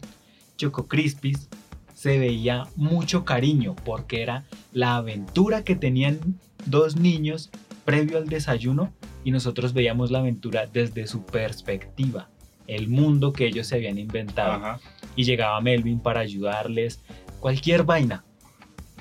Choco 0.57 0.87
Crispies 0.87 1.47
se 1.95 2.17
veía 2.19 2.67
mucho 2.75 3.23
cariño 3.23 3.75
porque 3.85 4.21
era 4.21 4.43
la 4.73 4.97
aventura 4.97 5.63
que 5.63 5.75
tenían 5.75 6.19
dos 6.65 6.97
niños 6.97 7.49
previo 7.85 8.17
al 8.17 8.27
desayuno 8.27 8.93
y 9.23 9.31
nosotros 9.31 9.73
veíamos 9.73 10.11
la 10.11 10.19
aventura 10.19 10.65
desde 10.65 11.07
su 11.07 11.25
perspectiva, 11.25 12.29
el 12.67 12.87
mundo 12.87 13.33
que 13.33 13.47
ellos 13.47 13.67
se 13.67 13.75
habían 13.75 13.97
inventado 13.97 14.53
Ajá. 14.53 14.79
y 15.15 15.23
llegaba 15.23 15.59
Melvin 15.61 15.99
para 15.99 16.21
ayudarles, 16.21 17.01
cualquier 17.39 17.83
vaina. 17.83 18.23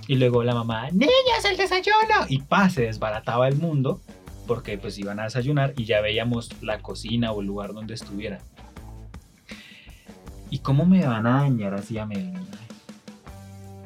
Y 0.09 0.16
luego 0.16 0.42
la 0.42 0.55
mamá, 0.55 0.90
niñas, 0.90 1.45
el 1.49 1.57
desayuno. 1.57 2.27
Y 2.29 2.40
pa, 2.40 2.68
se 2.68 2.83
desbarataba 2.83 3.47
el 3.47 3.57
mundo 3.57 4.01
porque 4.47 4.77
pues 4.77 4.99
iban 4.99 5.21
a 5.21 5.25
desayunar 5.25 5.75
y 5.77 5.85
ya 5.85 6.01
veíamos 6.01 6.51
la 6.61 6.81
cocina 6.81 7.31
o 7.33 7.40
el 7.40 7.47
lugar 7.47 7.73
donde 7.73 7.95
estuvieran. 7.95 8.40
¿Y 10.51 10.59
cómo 10.59 10.85
me 10.85 11.07
van 11.07 11.27
a 11.27 11.42
dañar 11.42 11.75
así 11.75 11.99
a 11.99 12.05
Melvin? 12.05 12.47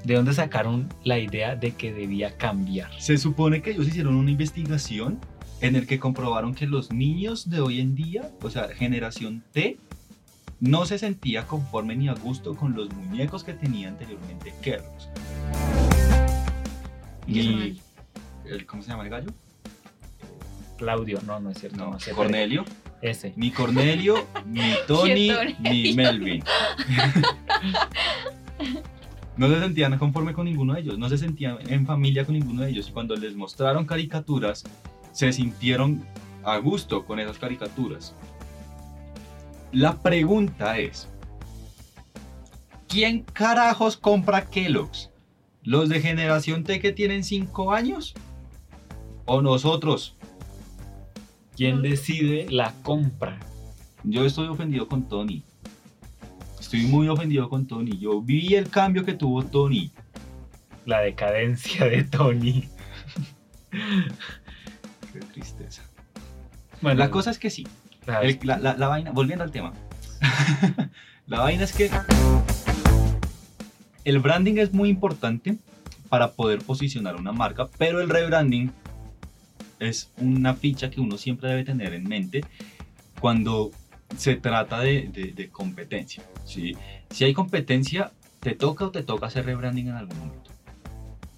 ¿De 0.07 0.14
dónde 0.14 0.33
sacaron 0.35 0.88
la 1.03 1.19
idea 1.19 1.57
de 1.57 1.73
que 1.73 1.92
debía 1.92 2.37
cambiar? 2.37 2.92
Se 3.01 3.19
supone 3.19 3.61
que 3.61 3.73
ellos 3.73 3.88
hicieron 3.88 4.14
una 4.14 4.31
investigación 4.31 5.19
en 5.61 5.75
el 5.75 5.88
que 5.88 5.99
comprobaron 5.99 6.55
que 6.55 6.69
los 6.69 6.92
niños 6.92 7.51
de 7.51 7.59
hoy 7.59 7.81
en 7.81 7.97
día, 7.97 8.31
o 8.40 8.49
sea, 8.49 8.69
generación 8.69 9.42
T, 9.51 9.81
no 10.61 10.87
se 10.87 11.01
sentía 11.01 11.49
conforme 11.49 11.97
ni 11.97 12.09
a 12.09 12.14
gusto 12.14 12.55
con 12.55 12.77
los 12.77 12.88
muñecos 12.95 13.42
que 13.42 13.53
tenía 13.53 13.88
anteriormente 13.88 14.55
mal. 14.62 14.85
el, 18.45 18.64
¿Cómo 18.64 18.85
se 18.85 18.90
llama 18.90 19.03
el 19.03 19.11
gallo? 19.11 19.31
Claudio, 20.79 21.19
no, 21.27 21.40
no 21.40 21.51
es 21.51 21.59
cierto. 21.59 21.79
No, 21.79 21.90
No, 21.90 21.99
sé, 21.99 22.12
Cornelio. 22.12 22.64
Ese. 23.03 23.33
Ni 23.35 23.51
Cornelio, 23.51 24.25
ni 24.47 24.73
Tony, 24.87 25.33
ni 25.59 25.95
Melvin. 25.95 26.45
No 29.37 29.49
se 29.49 29.61
sentían 29.61 29.99
conforme 29.99 30.33
con 30.33 30.46
ninguno 30.46 30.75
de 30.75 30.81
ellos, 30.81 30.99
no 30.99 31.09
se 31.09 31.18
sentían 31.18 31.59
en 31.68 31.87
familia 31.87 32.25
con 32.25 32.35
ninguno 32.35 32.62
de 32.62 32.70
ellos. 32.70 32.88
Y 32.88 32.92
cuando 32.92 33.14
les 33.16 33.37
mostraron 33.37 33.85
caricaturas, 33.85 34.64
se 35.12 35.33
sintieron 35.33 36.05
a 36.42 36.57
gusto 36.59 37.05
con 37.05 37.20
esas 37.20 37.38
caricaturas. 37.38 38.14
La 39.72 40.01
pregunta 40.01 40.79
es, 40.79 41.09
¿quién 42.88 43.25
carajos 43.33 43.96
compra 43.96 44.49
Kellogg's? 44.49 45.11
¿Los 45.62 45.88
de 45.88 46.01
generación 46.01 46.64
T 46.64 46.81
que 46.81 46.92
tienen 46.92 47.25
5 47.25 47.72
años? 47.72 48.14
¿O 49.25 49.42
nosotros? 49.42 50.14
¿Quién 51.57 51.83
decide 51.83 52.46
la 52.49 52.72
compra? 52.83 53.40
Yo 54.05 54.25
estoy 54.25 54.46
ofendido 54.46 54.87
con 54.87 55.09
Tony. 55.09 55.42
Estoy 56.77 56.91
muy 56.91 57.09
ofendido 57.09 57.49
con 57.49 57.67
Tony. 57.67 57.97
Yo 57.99 58.21
vi 58.21 58.55
el 58.55 58.69
cambio 58.69 59.03
que 59.03 59.15
tuvo 59.15 59.43
Tony. 59.43 59.91
La 60.85 61.01
decadencia 61.01 61.87
de 61.87 62.05
Tony. 62.05 62.69
Qué 63.71 65.21
tristeza. 65.33 65.83
Bueno, 66.83 66.99
La 66.99 67.11
cosa 67.11 67.31
es 67.31 67.39
que 67.39 67.49
sí. 67.49 67.67
El- 68.23 68.39
la, 68.43 68.59
la- 68.59 68.77
la 68.77 68.89
vaina, 68.89 69.11
volviendo 69.11 69.43
al 69.43 69.51
tema. 69.53 69.73
la 71.27 71.41
vaina 71.41 71.65
es 71.65 71.73
que 71.73 71.91
el 74.05 74.19
branding 74.19 74.59
es 74.59 74.75
muy 74.75 74.91
importante 74.91 75.57
para 76.11 76.33
poder 76.33 76.59
posicionar 76.61 77.17
una 77.17 77.33
marca, 77.33 77.69
pero 77.79 78.03
el 78.03 78.11
rebranding 78.11 78.71
es 79.81 80.11
una 80.19 80.53
ficha 80.53 80.91
que 80.91 81.01
uno 81.01 81.17
siempre 81.17 81.49
debe 81.49 81.65
tener 81.65 81.95
en 81.95 82.05
mente 82.05 82.45
cuando 83.19 83.71
se 84.16 84.37
trata 84.37 84.81
de, 84.81 85.33
de- 85.35 85.49
competencia. 85.51 86.23
¿sí? 86.45 86.77
Si 87.11 87.25
hay 87.25 87.33
competencia, 87.35 88.12
te 88.40 88.55
toca 88.55 88.87
o 88.87 88.90
te 88.90 89.03
toca 89.03 89.27
hacer 89.27 89.47
rebranding 89.47 89.88
en 89.88 89.95
algún 89.95 90.19
momento. 90.19 90.51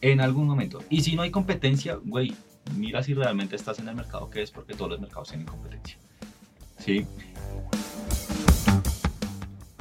En 0.00 0.20
algún 0.20 0.46
momento. 0.46 0.82
Y 0.90 1.02
si 1.02 1.16
no 1.16 1.22
hay 1.22 1.30
competencia, 1.30 1.96
güey, 2.04 2.34
mira 2.76 3.02
si 3.02 3.14
realmente 3.14 3.56
estás 3.56 3.78
en 3.78 3.88
el 3.88 3.94
mercado 3.96 4.28
que 4.30 4.42
es, 4.42 4.50
porque 4.50 4.74
todos 4.74 4.90
los 4.92 5.00
mercados 5.00 5.28
tienen 5.28 5.46
competencia. 5.46 5.96
¿sí? 6.78 7.04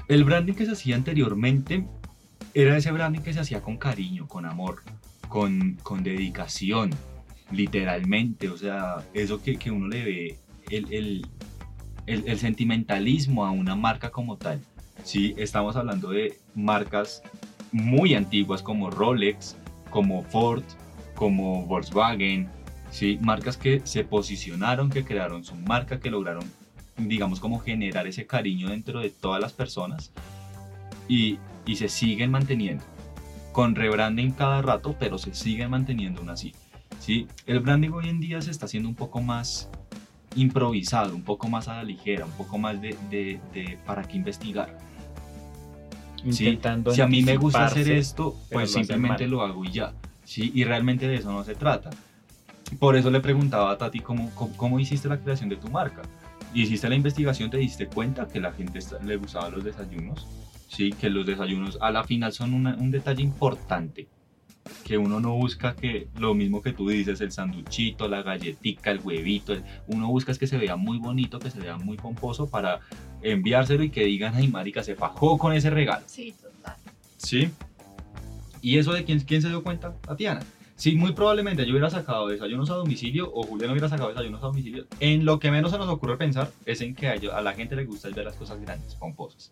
El 0.07 0.23
branding 0.23 0.53
que 0.53 0.65
se 0.65 0.71
hacía 0.71 0.95
anteriormente 0.95 1.85
era 2.53 2.77
ese 2.77 2.91
branding 2.91 3.19
que 3.21 3.33
se 3.33 3.41
hacía 3.41 3.61
con 3.61 3.77
cariño, 3.77 4.27
con 4.27 4.45
amor, 4.45 4.81
con, 5.27 5.73
con 5.83 6.01
dedicación, 6.03 6.91
literalmente. 7.51 8.49
O 8.49 8.57
sea, 8.57 9.03
eso 9.13 9.41
que, 9.41 9.57
que 9.57 9.69
uno 9.69 9.87
le 9.87 10.03
ve, 10.03 10.39
el- 10.71 11.27
el- 12.07 12.39
sentimentalismo 12.39 13.45
a 13.45 13.51
una 13.51 13.75
marca 13.75 14.09
como 14.09 14.37
tal. 14.37 14.59
¿sí? 15.03 15.33
Estamos 15.37 15.75
hablando 15.75 16.09
de 16.09 16.37
marcas 16.55 17.21
muy 17.71 18.15
antiguas 18.15 18.61
como 18.63 18.89
Rolex, 18.89 19.55
como 19.89 20.23
Ford, 20.23 20.63
como 21.15 21.65
Volkswagen, 21.65 22.47
¿sí? 22.91 23.17
marcas 23.21 23.57
que 23.57 23.81
se 23.83 24.03
posicionaron, 24.03 24.89
que 24.89 25.03
crearon 25.03 25.43
su 25.43 25.55
marca, 25.55 25.99
que 25.99 26.09
lograron 26.09 26.43
digamos, 26.97 27.39
como 27.39 27.59
generar 27.59 28.07
ese 28.07 28.25
cariño 28.25 28.69
dentro 28.69 29.01
de 29.01 29.11
todas 29.11 29.39
las 29.39 29.53
personas 29.53 30.11
y, 31.07 31.37
y 31.67 31.75
se 31.75 31.89
siguen 31.89 32.31
manteniendo. 32.31 32.83
Con 33.51 33.75
rebranding 33.75 34.31
cada 34.31 34.63
rato, 34.63 34.95
pero 34.99 35.19
se 35.19 35.33
siguen 35.35 35.69
manteniendo 35.69 36.21
aún 36.21 36.31
así. 36.31 36.53
¿sí? 36.99 37.27
El 37.45 37.59
branding 37.59 37.91
hoy 37.91 38.09
en 38.09 38.19
día 38.19 38.41
se 38.41 38.49
está 38.49 38.65
haciendo 38.65 38.89
un 38.89 38.95
poco 38.95 39.21
más 39.21 39.69
improvisado, 40.37 41.13
un 41.15 41.23
poco 41.23 41.47
más 41.49 41.67
a 41.67 41.75
la 41.75 41.83
ligera, 41.83 42.25
un 42.25 42.31
poco 42.31 42.57
más 42.57 42.79
de, 42.81 42.95
de- 43.09 43.39
de 43.53 43.77
para 43.85 44.03
qué 44.03 44.17
investigar. 44.17 44.77
¿sí? 46.31 46.59
Si 46.93 47.01
a 47.01 47.07
mí 47.07 47.21
me 47.21 47.37
gusta 47.37 47.65
hacer 47.65 47.89
esto, 47.91 48.35
pues 48.51 48.71
lo 48.73 48.79
simplemente 48.79 49.27
lo 49.27 49.41
hago 49.43 49.63
y 49.65 49.71
ya. 49.71 49.93
¿sí? 50.23 50.51
Y 50.53 50.63
realmente 50.63 51.07
de 51.07 51.15
eso 51.15 51.31
no 51.31 51.43
se 51.43 51.55
trata. 51.55 51.89
Por 52.79 52.97
eso 52.97 53.09
le 53.09 53.19
preguntaba 53.21 53.71
a 53.71 53.77
Tati 53.77 53.99
cómo, 54.01 54.29
cómo, 54.35 54.55
cómo 54.57 54.79
hiciste 54.79 55.07
la 55.07 55.17
creación 55.17 55.49
de 55.49 55.55
tu 55.57 55.69
marca. 55.69 56.01
hiciste 56.53 56.89
la 56.89 56.95
investigación, 56.95 57.49
te 57.49 57.57
diste 57.57 57.87
cuenta 57.87 58.27
que 58.27 58.39
la 58.39 58.51
gente 58.51 58.79
le 59.05 59.17
gustaban 59.17 59.51
los 59.53 59.63
desayunos. 59.63 60.27
Sí, 60.67 60.91
que 60.91 61.09
los 61.09 61.25
desayunos 61.25 61.77
a 61.81 61.91
la 61.91 62.03
final 62.03 62.33
son 62.33 62.53
una- 62.53 62.75
un 62.75 62.91
detalle 62.91 63.21
importante. 63.23 64.07
Que 64.83 64.97
uno 64.97 65.19
no 65.19 65.33
busca 65.35 65.75
que 65.75 66.07
lo 66.17 66.33
mismo 66.33 66.61
que 66.61 66.73
tú 66.73 66.87
dices, 66.89 67.19
el 67.21 67.31
sanduchito, 67.31 68.07
la 68.07 68.21
galletica, 68.21 68.91
el 68.91 68.99
huevito, 68.99 69.53
el- 69.53 69.63
uno 69.87 70.07
busca 70.07 70.31
es 70.31 70.37
que 70.39 70.47
se 70.47 70.57
vea 70.57 70.75
muy 70.75 70.97
bonito, 70.97 71.39
que 71.39 71.51
se 71.51 71.59
vea 71.59 71.77
muy 71.77 71.97
pomposo 71.97 72.49
para 72.49 72.79
enviárselo 73.21 73.83
y 73.83 73.89
que 73.89 74.05
digan, 74.05 74.35
ay, 74.35 74.47
marica, 74.47 74.83
se 74.83 74.95
fajó 74.95 75.37
con 75.37 75.53
ese 75.53 75.69
regalo. 75.69 76.03
Sí, 76.07 76.33
total. 76.41 76.75
Sí. 77.17 77.49
¿Y 78.61 78.77
eso 78.77 78.93
de 78.93 79.03
quién, 79.05 79.19
quién 79.21 79.41
se 79.41 79.49
dio 79.49 79.63
cuenta? 79.63 79.93
Tatiana. 80.01 80.41
Sí, 80.75 80.95
muy 80.95 81.13
probablemente 81.13 81.65
yo 81.65 81.71
hubiera 81.71 81.89
sacado 81.89 82.27
desayunos 82.27 82.69
a 82.69 82.75
domicilio 82.75 83.31
o 83.33 83.41
Julián 83.43 83.71
hubiera 83.71 83.89
sacado 83.89 84.09
desayunos 84.09 84.43
a 84.43 84.47
domicilio. 84.47 84.85
En 84.99 85.25
lo 85.25 85.39
que 85.39 85.49
menos 85.49 85.71
se 85.71 85.77
nos 85.79 85.87
ocurre 85.89 86.17
pensar 86.17 86.51
es 86.67 86.81
en 86.81 86.93
que 86.93 87.07
a, 87.07 87.15
ellos- 87.15 87.33
a 87.33 87.41
la 87.41 87.53
gente 87.53 87.75
le 87.75 87.85
gusta 87.85 88.09
es 88.09 88.13
ver 88.15 88.25
las 88.25 88.35
cosas 88.35 88.59
grandes, 88.61 88.93
pomposas. 88.95 89.51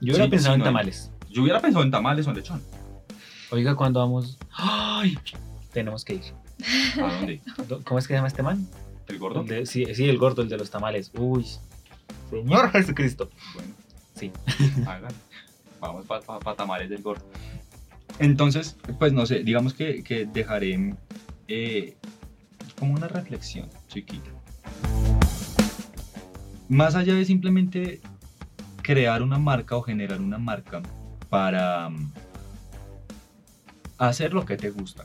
Yo 0.00 0.12
hubiera 0.14 0.24
Sí, 0.24 0.30
pensado 0.30 0.54
en 0.54 0.62
tamales. 0.62 1.10
Yo 1.28 1.42
hubiera 1.42 1.60
pensado 1.60 1.84
en 1.84 1.90
tamales 1.90 2.26
o 2.26 2.30
en 2.30 2.36
lechón. 2.36 2.62
Oiga, 3.50 3.74
cuando 3.74 4.00
vamos. 4.00 4.38
¡Ay! 4.56 5.18
Tenemos 5.72 6.04
que 6.04 6.14
ir. 6.14 6.22
¿A 7.02 7.12
dónde? 7.14 7.40
¿Cómo 7.84 7.98
es 7.98 8.06
que 8.06 8.14
se 8.14 8.18
llama 8.18 8.28
este 8.28 8.42
man? 8.42 8.66
¿El 9.08 9.18
gordo? 9.18 9.40
El 9.42 9.46
de- 9.46 9.66
sí, 9.66 9.86
sí, 9.94 10.08
el 10.08 10.18
gordo, 10.18 10.42
el 10.42 10.48
de 10.48 10.56
los 10.58 10.70
tamales. 10.70 11.10
Uy. 11.16 11.46
Señor 12.30 12.70
Jesucristo. 12.70 13.30
Bueno, 13.54 13.74
Sí. 14.14 14.30
hagan. 14.86 15.12
Vamos 15.80 16.06
para 16.06 16.54
tamales 16.56 16.90
del 16.90 17.02
gordo. 17.02 17.24
Entonces, 18.18 18.76
pues 18.98 19.12
no 19.12 19.24
sé, 19.26 19.42
digamos 19.42 19.72
que, 19.72 20.04
que 20.04 20.26
dejaré 20.26 20.94
eh, 21.48 21.96
como 22.78 22.94
una 22.94 23.08
reflexión 23.08 23.68
chiquita. 23.88 24.30
Más 26.68 26.94
allá 26.94 27.14
de 27.14 27.24
simplemente 27.24 28.00
crear 28.82 29.22
una 29.22 29.38
marca 29.38 29.76
o 29.76 29.82
generar 29.82 30.20
una 30.20 30.38
marca 30.38 30.82
para 31.30 31.90
hacer 34.08 34.32
lo 34.32 34.44
que 34.44 34.56
te 34.56 34.70
gusta. 34.70 35.04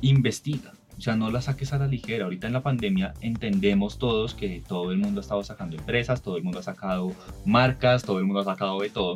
Investiga. 0.00 0.72
O 0.96 1.00
sea, 1.00 1.16
no 1.16 1.30
la 1.30 1.42
saques 1.42 1.72
a 1.72 1.78
la 1.78 1.86
ligera. 1.86 2.24
Ahorita 2.24 2.46
en 2.46 2.52
la 2.52 2.62
pandemia 2.62 3.14
entendemos 3.20 3.98
todos 3.98 4.34
que 4.34 4.62
todo 4.66 4.92
el 4.92 4.98
mundo 4.98 5.20
ha 5.20 5.22
estado 5.22 5.42
sacando 5.42 5.76
empresas, 5.76 6.22
todo 6.22 6.36
el 6.36 6.44
mundo 6.44 6.60
ha 6.60 6.62
sacado 6.62 7.12
marcas, 7.44 8.04
todo 8.04 8.18
el 8.20 8.24
mundo 8.24 8.40
ha 8.40 8.44
sacado 8.44 8.80
de 8.80 8.90
todo. 8.90 9.14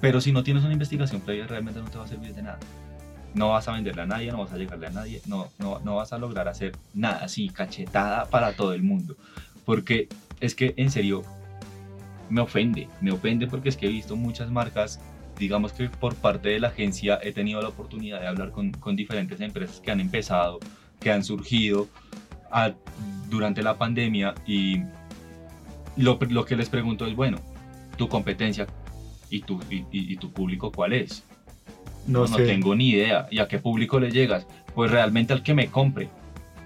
Pero 0.00 0.20
si 0.20 0.32
no 0.32 0.42
tienes 0.42 0.64
una 0.64 0.72
investigación 0.72 1.20
previa, 1.20 1.46
realmente 1.46 1.80
no 1.80 1.88
te 1.88 1.98
va 1.98 2.04
a 2.04 2.08
servir 2.08 2.34
de 2.34 2.42
nada. 2.42 2.58
No 3.34 3.50
vas 3.50 3.68
a 3.68 3.72
venderle 3.72 4.02
a 4.02 4.06
nadie, 4.06 4.32
no 4.32 4.38
vas 4.38 4.52
a 4.52 4.58
llegarle 4.58 4.86
a 4.86 4.90
nadie, 4.90 5.22
no, 5.26 5.48
no, 5.58 5.80
no 5.80 5.96
vas 5.96 6.12
a 6.12 6.18
lograr 6.18 6.48
hacer 6.48 6.72
nada 6.92 7.24
así, 7.24 7.48
cachetada 7.50 8.24
para 8.26 8.54
todo 8.56 8.72
el 8.72 8.82
mundo. 8.82 9.16
Porque 9.64 10.08
es 10.40 10.54
que 10.54 10.74
en 10.76 10.90
serio 10.90 11.22
me 12.30 12.40
ofende, 12.40 12.88
me 13.00 13.12
ofende 13.12 13.46
porque 13.46 13.68
es 13.68 13.76
que 13.76 13.86
he 13.86 13.90
visto 13.90 14.16
muchas 14.16 14.50
marcas, 14.50 14.98
digamos 15.42 15.72
que 15.72 15.88
por 15.88 16.14
parte 16.14 16.50
de 16.50 16.60
la 16.60 16.68
agencia 16.68 17.18
he 17.22 17.32
tenido 17.32 17.60
la 17.60 17.68
oportunidad 17.68 18.20
de 18.20 18.28
hablar 18.28 18.50
con, 18.52 18.70
con 18.72 18.94
diferentes 18.96 19.40
empresas 19.40 19.80
que 19.80 19.90
han 19.90 19.98
empezado, 20.00 20.60
que 21.00 21.10
han 21.10 21.24
surgido 21.24 21.88
a- 22.50 22.72
durante 23.28 23.60
la 23.62 23.76
pandemia 23.76 24.34
y 24.46 24.82
lo, 25.96 26.18
lo 26.30 26.44
que 26.44 26.54
les 26.56 26.68
pregunto 26.68 27.06
es, 27.06 27.16
bueno, 27.16 27.38
tu 27.96 28.08
competencia 28.08 28.66
y 29.30 29.40
tu, 29.40 29.60
y, 29.68 29.78
y- 29.90 30.12
y 30.12 30.16
tu 30.16 30.30
público 30.30 30.70
cuál 30.70 30.92
es. 30.92 31.24
No, 32.06 32.20
no 32.26 32.36
tengo 32.46 32.74
ni 32.74 32.90
idea. 32.90 33.26
¿Y 33.30 33.38
a 33.40 33.48
qué 33.48 33.58
público 33.58 33.98
le 34.00 34.10
llegas? 34.12 34.46
Pues 34.74 34.90
realmente 34.90 35.32
al 35.32 35.42
que 35.42 35.54
me 35.54 35.66
compre. 35.68 36.08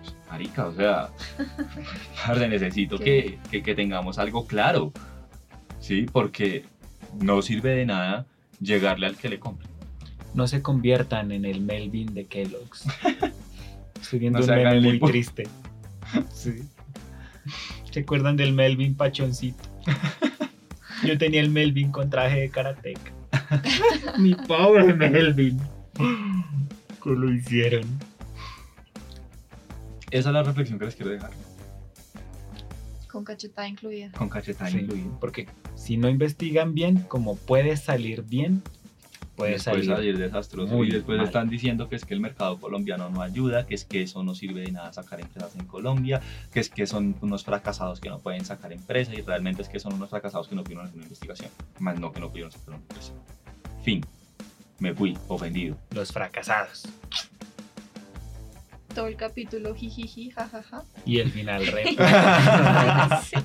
Pues, 0.02 0.14
marica, 0.30 0.66
o 0.66 0.74
sea, 0.74 1.08
necesito 2.48 2.98
que, 2.98 3.38
que- 3.50 3.62
que 3.62 3.74
tengamos 3.74 4.18
algo 4.18 4.46
claro. 4.46 4.92
Sí, 5.80 6.06
porque 6.12 6.64
no 7.20 7.40
sirve 7.42 7.70
de 7.70 7.86
nada 7.86 8.26
llegarle 8.60 9.06
al 9.06 9.16
que 9.16 9.28
le 9.28 9.38
compre. 9.38 9.68
No 10.34 10.46
se 10.46 10.62
conviertan 10.62 11.32
en 11.32 11.44
el 11.44 11.60
Melvin 11.60 12.12
de 12.14 12.24
Kellogg's. 12.26 12.84
Estoy 14.00 14.18
viendo 14.18 14.38
No 14.38 14.44
un 14.44 14.50
meme 14.50 14.80
muy 14.80 14.92
lipo. 14.92 15.08
triste. 15.08 15.44
Sí. 16.32 16.62
¿Se 17.90 18.00
acuerdan 18.00 18.36
del 18.36 18.52
Melvin 18.52 18.94
pachoncito? 18.94 19.62
Yo 21.04 21.16
tenía 21.18 21.40
el 21.40 21.50
Melvin 21.50 21.90
con 21.90 22.10
traje 22.10 22.40
de 22.40 22.50
karateca. 22.50 23.12
Mi 24.18 24.34
pobre 24.34 24.92
Melvin. 24.94 25.58
¿Qué 27.02 27.10
lo 27.10 27.32
hicieron? 27.32 27.84
Esa 30.10 30.28
es 30.28 30.32
la 30.32 30.42
reflexión 30.42 30.78
que 30.78 30.84
les 30.86 30.94
quiero 30.94 31.10
dejar. 31.10 31.30
Con 33.16 33.24
cachetada 33.24 33.66
incluida. 33.66 34.10
Con 34.12 34.28
cachetada 34.28 34.70
Sí, 34.70 34.80
incluida. 34.80 35.18
Porque 35.20 35.48
si 35.74 35.96
no 35.96 36.10
investigan 36.10 36.74
bien, 36.74 36.98
como 37.08 37.34
puede 37.36 37.74
salir 37.78 38.22
bien, 38.24 38.62
puede 39.36 39.52
después 39.52 39.86
salir. 39.86 39.86
salir 39.86 40.18
desastroso 40.18 40.74
muy 40.74 40.88
y 40.88 40.90
después 40.90 41.16
mal. 41.16 41.26
están 41.26 41.48
diciendo 41.48 41.88
que 41.88 41.96
es 41.96 42.04
que 42.04 42.12
el 42.12 42.20
mercado 42.20 42.60
colombiano 42.60 43.08
no 43.08 43.22
ayuda, 43.22 43.66
que 43.66 43.74
es 43.74 43.86
que 43.86 44.02
eso 44.02 44.22
no 44.22 44.34
sirve 44.34 44.60
de 44.60 44.72
nada 44.72 44.92
sacar 44.92 45.18
empresas 45.20 45.56
en 45.56 45.64
Colombia, 45.64 46.20
que 46.52 46.60
es 46.60 46.68
que 46.68 46.86
son 46.86 47.16
unos 47.22 47.42
fracasados 47.42 48.00
que 48.00 48.10
no 48.10 48.18
pueden 48.18 48.44
sacar 48.44 48.70
empresa 48.74 49.14
y 49.14 49.22
realmente 49.22 49.62
es 49.62 49.70
que 49.70 49.80
son 49.80 49.94
unos 49.94 50.10
fracasados 50.10 50.46
que 50.48 50.54
no 50.54 50.62
pudieron 50.62 50.84
hacer 50.84 50.96
una 50.96 51.04
investigación, 51.04 51.50
más 51.78 51.98
no 51.98 52.12
que 52.12 52.20
no 52.20 52.28
pudieron 52.28 52.52
sacar 52.52 52.68
una 52.68 52.76
empresa. 52.78 53.12
Fin. 53.82 54.04
Me 54.78 54.92
fui 54.94 55.16
ofendido. 55.28 55.78
Los 55.92 56.12
fracasados. 56.12 56.86
Todo 58.96 59.06
el 59.08 59.16
capítulo 59.16 59.74
jijiji, 59.74 60.30
jajaja. 60.30 60.82
Y 61.04 61.18
el 61.18 61.30
final 61.30 61.64
re. 61.66 61.84
Sí. 63.22 63.36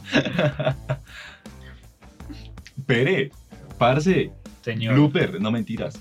Pere, 2.85 3.31
parce, 3.77 4.31
Señor. 4.63 4.93
blooper, 4.95 5.39
no 5.41 5.51
mentiras. 5.51 5.99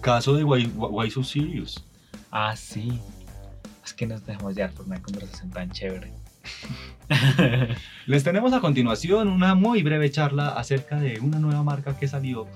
Caso 0.00 0.34
de 0.34 0.44
Why, 0.44 0.66
Why 0.76 1.10
So 1.10 1.22
Serious. 1.22 1.84
Ah, 2.30 2.54
sí. 2.56 2.98
Es 3.84 3.92
que 3.92 4.06
nos 4.06 4.24
dejamos 4.24 4.54
llevar 4.54 4.70
por 4.72 4.86
una 4.86 5.02
conversación 5.02 5.50
tan 5.50 5.70
chévere. 5.70 6.12
Les 8.06 8.22
tenemos 8.24 8.52
a 8.52 8.60
continuación 8.60 9.28
una 9.28 9.54
muy 9.54 9.82
breve 9.82 10.10
charla 10.10 10.50
acerca 10.50 10.96
de 11.00 11.18
una 11.20 11.38
nueva 11.38 11.62
marca 11.64 11.98
que 11.98 12.06
salió. 12.08 12.46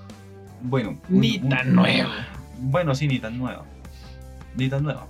Bueno, 0.61 0.97
un- 1.09 1.19
Ni 1.19 1.37
un- 1.39 1.49
tan 1.49 1.75
nueva. 1.75 2.25
Bueno, 2.57 2.95
sí, 2.95 3.07
ni 3.07 3.19
tan 3.19 3.37
nueva. 3.37 3.65
Ni 4.55 4.69
tan 4.69 4.83
nueva. 4.83 5.07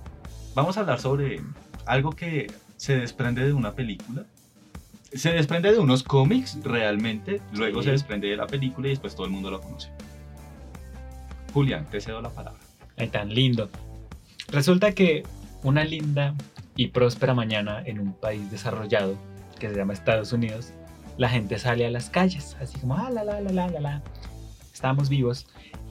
Vamos 0.56 0.78
a 0.78 0.82
hablar 0.82 1.00
sobre 1.00 1.42
algo 1.86 2.12
que 2.12 2.48
se 2.78 2.98
desprende 2.98 3.46
de 3.46 3.54
una 3.54 3.74
película. 3.74 4.24
Se 5.14 5.32
desprende 5.32 5.72
de 5.72 5.80
unos 5.80 6.04
cómics 6.04 6.58
realmente, 6.64 7.42
luego 7.54 7.82
Sí. 7.82 7.86
se 7.86 7.92
desprende 7.92 8.28
de 8.28 8.38
la 8.38 8.48
película 8.48 8.88
y 8.88 8.92
después 8.92 9.16
todo 9.16 9.26
el 9.26 9.32
mundo 9.32 9.52
lo 9.52 9.62
conoce. 9.62 9.90
Julián, 11.54 11.86
te 11.90 12.02
cedo 12.02 12.22
la 12.22 12.30
palabra. 12.30 12.60
Ay, 12.98 13.08
tan 13.10 13.30
lindo. 13.34 13.70
Resulta 14.50 14.92
que 14.94 15.24
una 15.64 15.84
linda 15.86 16.34
y 16.76 16.88
próspera 16.88 17.34
mañana 17.34 17.82
en 17.86 18.00
un 18.00 18.14
país 18.14 18.52
desarrollado 18.52 19.16
que 19.60 19.70
se 19.70 19.76
llama 19.76 19.94
Estados 19.94 20.34
Unidos, 20.34 20.72
la 21.18 21.30
gente 21.30 21.58
sale 21.60 21.86
a 21.86 21.92
las 21.92 22.10
calles, 22.10 22.58
así 22.60 22.78
como, 22.80 22.96
ah, 22.98 23.10
la, 23.10 23.24
la, 23.24 23.40
la, 23.40 23.52
la, 23.52 23.68
la, 23.70 23.80
la. 23.80 24.02
Estamos 24.74 25.08
vivos. 25.08 25.48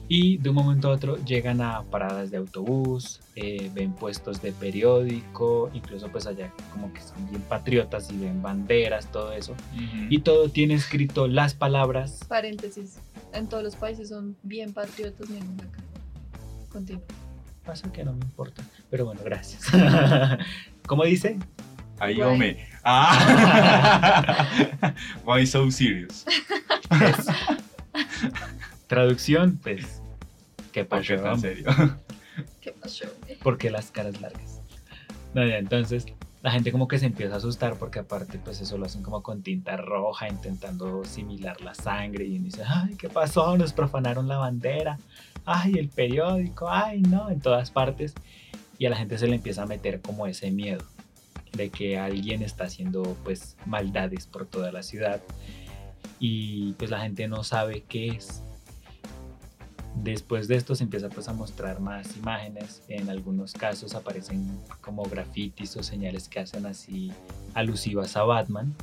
Y 0.07 0.37
de 0.37 0.49
un 0.49 0.55
momento 0.55 0.89
a 0.89 0.91
otro 0.91 1.17
llegan 1.25 1.61
a 1.61 1.81
paradas 1.83 2.29
de 2.29 2.37
autobús, 2.37 3.21
eh, 3.35 3.71
ven 3.73 3.93
puestos 3.93 4.41
de 4.41 4.51
periódico, 4.51 5.71
incluso 5.73 6.09
pues 6.09 6.27
allá 6.27 6.51
como 6.71 6.93
que 6.93 7.01
son 7.01 7.27
bien 7.29 7.41
patriotas 7.41 8.11
y 8.11 8.17
ven 8.17 8.41
banderas, 8.41 9.11
todo 9.11 9.33
eso. 9.33 9.55
Y 10.09 10.19
todo 10.19 10.49
tiene 10.49 10.75
escrito 10.75 11.27
las 11.27 11.55
palabras 11.55 12.19
Paréntesis. 12.27 12.97
En 13.33 13.47
todos 13.47 13.63
los 13.63 13.75
países 13.75 14.09
son 14.09 14.37
bien 14.43 14.73
patriotas, 14.73 15.29
menos 15.29 15.59
acá. 15.59 15.79
Continúa. 16.71 17.03
Pasa 17.65 17.91
que 17.91 18.03
no 18.03 18.13
me 18.13 18.23
importa. 18.23 18.63
Pero 18.91 19.05
bueno, 19.05 19.21
gracias. 19.25 19.63
¿Cómo 20.85 21.03
dice? 21.03 21.39
Why? 21.99 22.21
hombre. 22.21 22.67
Ah. 22.83 24.47
Why 25.25 25.47
so 25.47 25.71
serious? 25.71 26.25
Traducción, 28.87 29.59
pues. 29.61 30.01
¿Qué 30.71 30.85
¿Por 30.85 30.99
pasó? 30.99 31.07
qué 31.07 31.17
hombre? 31.21 31.55
serio? 31.55 31.97
¿Qué 32.61 32.71
pasó? 32.71 33.05
¿Por 33.41 33.57
qué 33.57 33.71
las 33.71 33.91
caras 33.91 34.19
largas? 34.21 34.59
No, 35.33 35.45
ya, 35.45 35.57
entonces 35.57 36.05
la 36.41 36.51
gente 36.51 36.71
como 36.71 36.87
que 36.87 36.99
se 36.99 37.07
empieza 37.07 37.33
a 37.33 37.37
asustar 37.37 37.75
porque 37.79 37.97
aparte 37.99 38.37
pues 38.37 38.61
eso 38.61 38.77
lo 38.77 38.85
hacen 38.85 39.01
como 39.01 39.23
con 39.23 39.41
tinta 39.41 39.77
roja 39.77 40.29
intentando 40.29 41.03
similar 41.03 41.59
la 41.61 41.73
sangre 41.73 42.25
y 42.25 42.35
uno 42.35 42.45
dice, 42.45 42.61
ay, 42.67 42.95
¿qué 42.95 43.09
pasó? 43.09 43.57
Nos 43.57 43.73
profanaron 43.73 44.27
la 44.27 44.37
bandera, 44.37 44.99
ay, 45.45 45.73
el 45.73 45.89
periódico, 45.89 46.69
ay, 46.69 47.01
no, 47.01 47.31
en 47.31 47.39
todas 47.39 47.71
partes. 47.71 48.13
Y 48.77 48.85
a 48.85 48.91
la 48.91 48.97
gente 48.97 49.17
se 49.17 49.25
le 49.27 49.35
empieza 49.37 49.63
a 49.63 49.65
meter 49.65 50.01
como 50.01 50.27
ese 50.27 50.51
miedo 50.51 50.83
de 51.53 51.69
que 51.69 51.97
alguien 51.97 52.43
está 52.43 52.65
haciendo 52.65 53.17
pues 53.23 53.55
maldades 53.65 54.27
por 54.27 54.45
toda 54.45 54.71
la 54.71 54.83
ciudad 54.83 55.21
y 56.19 56.73
pues 56.73 56.91
la 56.91 56.99
gente 56.99 57.27
no 57.27 57.43
sabe 57.43 57.83
qué 57.87 58.09
es. 58.09 58.43
Después 60.03 60.47
de 60.47 60.55
esto 60.55 60.75
se 60.75 60.83
empieza 60.83 61.09
pues 61.09 61.27
a 61.29 61.33
mostrar 61.33 61.79
más 61.79 62.15
imágenes. 62.17 62.83
En 62.89 63.09
algunos 63.09 63.53
casos 63.53 63.95
aparecen 63.95 64.59
como 64.81 65.03
grafitis 65.03 65.75
o 65.77 65.83
señales 65.83 66.27
que 66.27 66.39
hacen 66.39 66.65
así 66.65 67.11
alusivas 67.53 68.15
a 68.17 68.23
Batman. 68.23 68.73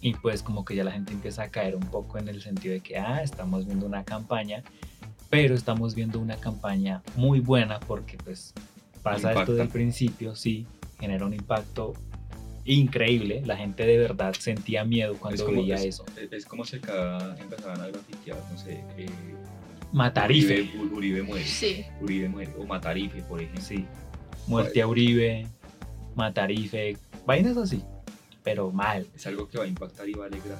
Y 0.00 0.14
pues 0.14 0.42
como 0.42 0.64
que 0.64 0.76
ya 0.76 0.84
la 0.84 0.92
gente 0.92 1.12
empieza 1.12 1.42
a 1.42 1.48
caer 1.50 1.74
un 1.74 1.82
poco 1.82 2.18
en 2.18 2.28
el 2.28 2.40
sentido 2.40 2.74
de 2.74 2.80
que, 2.80 2.96
ah, 2.98 3.22
estamos 3.22 3.66
viendo 3.66 3.84
una 3.84 4.04
campaña, 4.04 4.62
pero 5.28 5.54
estamos 5.56 5.94
viendo 5.96 6.20
una 6.20 6.36
campaña 6.36 7.02
muy 7.16 7.40
buena 7.40 7.80
porque 7.80 8.16
pues 8.18 8.54
pasa 9.02 9.30
esto 9.30 9.40
Impacta. 9.40 9.52
del 9.54 9.68
principio, 9.68 10.36
sí, 10.36 10.66
genera 11.00 11.26
un 11.26 11.34
impacto 11.34 11.94
increíble. 12.64 13.42
La 13.44 13.56
gente 13.56 13.84
de 13.84 13.98
verdad 13.98 14.34
sentía 14.38 14.84
miedo 14.84 15.16
cuando 15.18 15.34
es 15.34 15.42
como, 15.42 15.60
veía 15.62 15.74
es, 15.74 15.84
eso. 15.86 16.04
es- 16.16 16.32
es 16.32 16.46
como 16.46 16.64
si 16.64 16.76
acá 16.76 17.36
empezaban 17.40 17.80
a 17.80 17.88
grafitear, 17.88 18.38
no 18.52 18.56
sé. 18.58 18.84
Eh, 18.96 19.06
Matarife. 19.92 20.62
Uribe, 20.62 20.94
Uribe 20.94 21.22
muere. 21.22 21.44
Sí. 21.44 21.84
Uribe 22.00 22.28
muere. 22.28 22.52
O 22.58 22.64
Matarife, 22.66 23.22
por 23.22 23.40
ejemplo. 23.40 23.62
Sí. 23.62 23.84
Muerte 24.46 24.80
a 24.82 24.86
Uribe, 24.86 25.46
Matarife, 26.14 26.96
vainas 27.26 27.56
así, 27.56 27.82
pero 28.42 28.70
mal. 28.70 29.06
Es 29.14 29.26
algo 29.26 29.48
que 29.48 29.58
va 29.58 29.64
a 29.64 29.66
impactar 29.66 30.08
y 30.08 30.12
va 30.14 30.24
a 30.24 30.28
alegrar. 30.28 30.58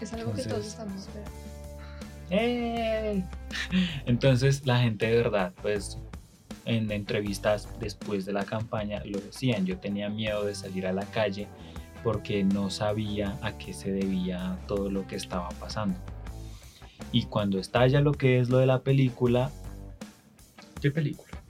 Es 0.00 0.12
algo 0.12 0.32
que 0.34 0.42
Entonces- 0.42 0.48
todos 0.48 0.66
estamos 0.66 1.00
esperando. 1.02 1.30
¡Ey! 2.30 3.24
Entonces 4.06 4.66
la 4.66 4.80
gente 4.80 5.06
de 5.06 5.16
verdad, 5.16 5.52
pues 5.62 5.98
en 6.64 6.90
entrevistas 6.90 7.68
después 7.80 8.24
de 8.24 8.32
la 8.32 8.44
campaña 8.44 9.02
lo 9.04 9.20
decían, 9.20 9.66
yo 9.66 9.78
tenía 9.78 10.08
miedo 10.08 10.44
de 10.44 10.54
salir 10.54 10.86
a 10.86 10.92
la 10.92 11.04
calle 11.06 11.46
porque 12.02 12.42
no 12.42 12.70
sabía 12.70 13.36
a 13.42 13.56
qué 13.58 13.72
se 13.72 13.92
debía 13.92 14.58
todo 14.66 14.90
lo 14.90 15.06
que 15.06 15.16
estaba 15.16 15.48
pasando. 15.50 15.96
Y 17.12 17.26
cuando 17.26 17.58
estalla 17.58 18.00
lo 18.00 18.12
que 18.12 18.40
es 18.40 18.48
lo 18.48 18.58
de 18.58 18.66
la 18.66 18.80
película, 18.80 19.50
¿Qué 20.82 20.90
película? 20.90 21.40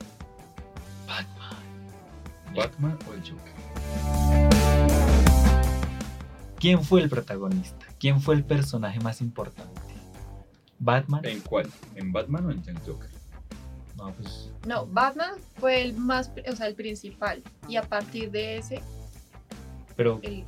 Batman. 1.06 2.54
¿Batman 2.54 2.98
o 3.08 3.14
el 3.14 3.20
Joker? 3.20 3.52
¿Quién 6.58 6.84
fue 6.84 7.00
el 7.00 7.08
protagonista? 7.08 7.86
¿Quién 7.98 8.20
fue 8.20 8.34
el 8.34 8.44
personaje 8.44 9.00
más 9.00 9.22
importante? 9.22 9.80
¿Batman? 10.78 11.24
¿En 11.24 11.40
cuál? 11.40 11.70
¿En 11.94 12.12
Batman 12.12 12.44
o 12.44 12.50
en 12.50 12.62
el 12.66 12.78
Joker? 12.80 13.08
No, 13.96 14.12
pues 14.12 14.50
No, 14.66 14.86
Batman 14.86 15.36
fue 15.56 15.80
el 15.80 15.94
más, 15.94 16.30
o 16.46 16.54
sea, 16.54 16.66
el 16.66 16.74
principal. 16.74 17.42
Y 17.68 17.76
a 17.76 17.82
partir 17.82 18.30
de 18.30 18.58
ese, 18.58 18.82
pero 19.96 20.20
el, 20.22 20.44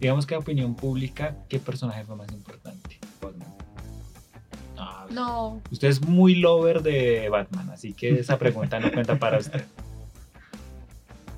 digamos 0.00 0.26
que 0.26 0.34
a 0.34 0.38
opinión 0.38 0.74
pública, 0.74 1.36
¿qué 1.48 1.60
personaje 1.60 2.02
fue 2.04 2.16
más 2.16 2.32
importante? 2.32 2.98
No, 5.14 5.62
Usted 5.70 5.88
es 5.88 6.00
muy 6.06 6.34
lover 6.34 6.82
de 6.82 7.28
Batman, 7.28 7.70
así 7.70 7.92
que 7.92 8.18
esa 8.18 8.38
pregunta 8.38 8.80
no 8.80 8.90
cuenta 8.92 9.18
para 9.18 9.38
usted. 9.38 9.64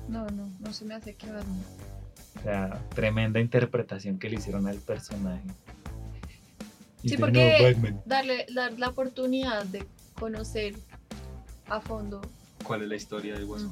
no, 0.07 0.25
no, 0.27 0.49
no 0.59 0.73
se 0.73 0.85
me 0.85 0.95
hace 0.95 1.15
que 1.15 1.27
Batman. 1.31 1.63
O 2.39 2.43
sea, 2.43 2.81
tremenda 2.95 3.39
interpretación 3.39 4.19
que 4.19 4.29
le 4.29 4.35
hicieron 4.37 4.67
al 4.67 4.77
personaje. 4.77 5.43
Y 7.03 7.09
Sí, 7.09 7.17
porque-. 7.17 7.75
Darle, 8.05 8.45
dar 8.53 8.77
la 8.79 8.89
oportunidad 8.89 9.65
de 9.65 9.85
conocer 10.19 10.75
a 11.67 11.79
fondo. 11.81 12.21
¿Cuál 12.63 12.83
es 12.83 12.89
la 12.89 12.95
historia 12.95 13.35
de 13.37 13.43
Guasón? 13.43 13.71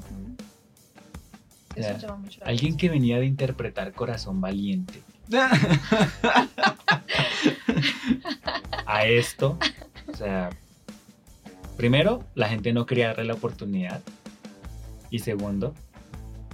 Eso 1.76 1.98
llama 1.98 2.16
mucho 2.18 2.40
la 2.40 2.48
Alguien 2.48 2.78
que 2.78 2.90
venía 2.90 3.20
de 3.20 3.26
interpretar 3.26 3.92
Corazón 3.94 4.40
Valiente 4.40 5.02
a 8.86 9.06
esto, 9.06 9.58
o 10.16 10.18
sea, 10.18 10.50
primero, 11.76 12.24
la 12.36 12.48
gente 12.48 12.72
no 12.72 12.86
quería 12.86 13.08
darle 13.08 13.26
la 13.26 13.34
oportunidad. 13.34 14.02
Y 15.10 15.20
segundo, 15.20 15.74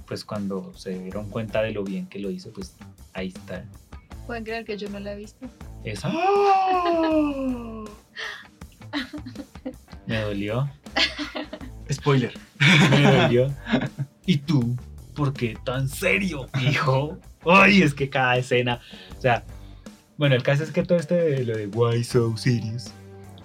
pues 0.08 0.24
cuando 0.24 0.72
se 0.76 0.98
dieron 0.98 1.30
cuenta 1.30 1.62
de 1.62 1.70
lo 1.70 1.84
bien 1.84 2.08
que 2.08 2.18
lo 2.18 2.28
hizo, 2.32 2.52
pues 2.52 2.74
ahí 3.12 3.28
está. 3.28 3.64
Pueden 4.26 4.42
creer 4.42 4.64
que 4.64 4.76
yo 4.76 4.90
no 4.90 4.98
la 4.98 5.12
he 5.12 5.16
visto. 5.16 5.46
Esa. 5.84 6.10
Me 10.06 10.20
dolió, 10.22 10.68
Spoiler. 11.90 12.34
me 12.90 13.02
dolió. 13.02 13.54
¿Y 14.26 14.38
tú? 14.38 14.76
¿Por 15.14 15.32
qué 15.32 15.56
tan 15.64 15.88
serio, 15.88 16.48
hijo? 16.60 17.16
Ay, 17.46 17.82
es 17.82 17.94
que 17.94 18.10
cada 18.10 18.36
escena. 18.38 18.80
O 19.16 19.20
sea, 19.20 19.44
bueno, 20.18 20.34
el 20.34 20.42
caso 20.42 20.64
es 20.64 20.72
que 20.72 20.82
todo 20.82 20.98
este, 20.98 21.14
de 21.14 21.44
lo 21.44 21.56
de 21.56 21.68
Why 21.68 22.02
So 22.02 22.36
Serious, 22.36 22.92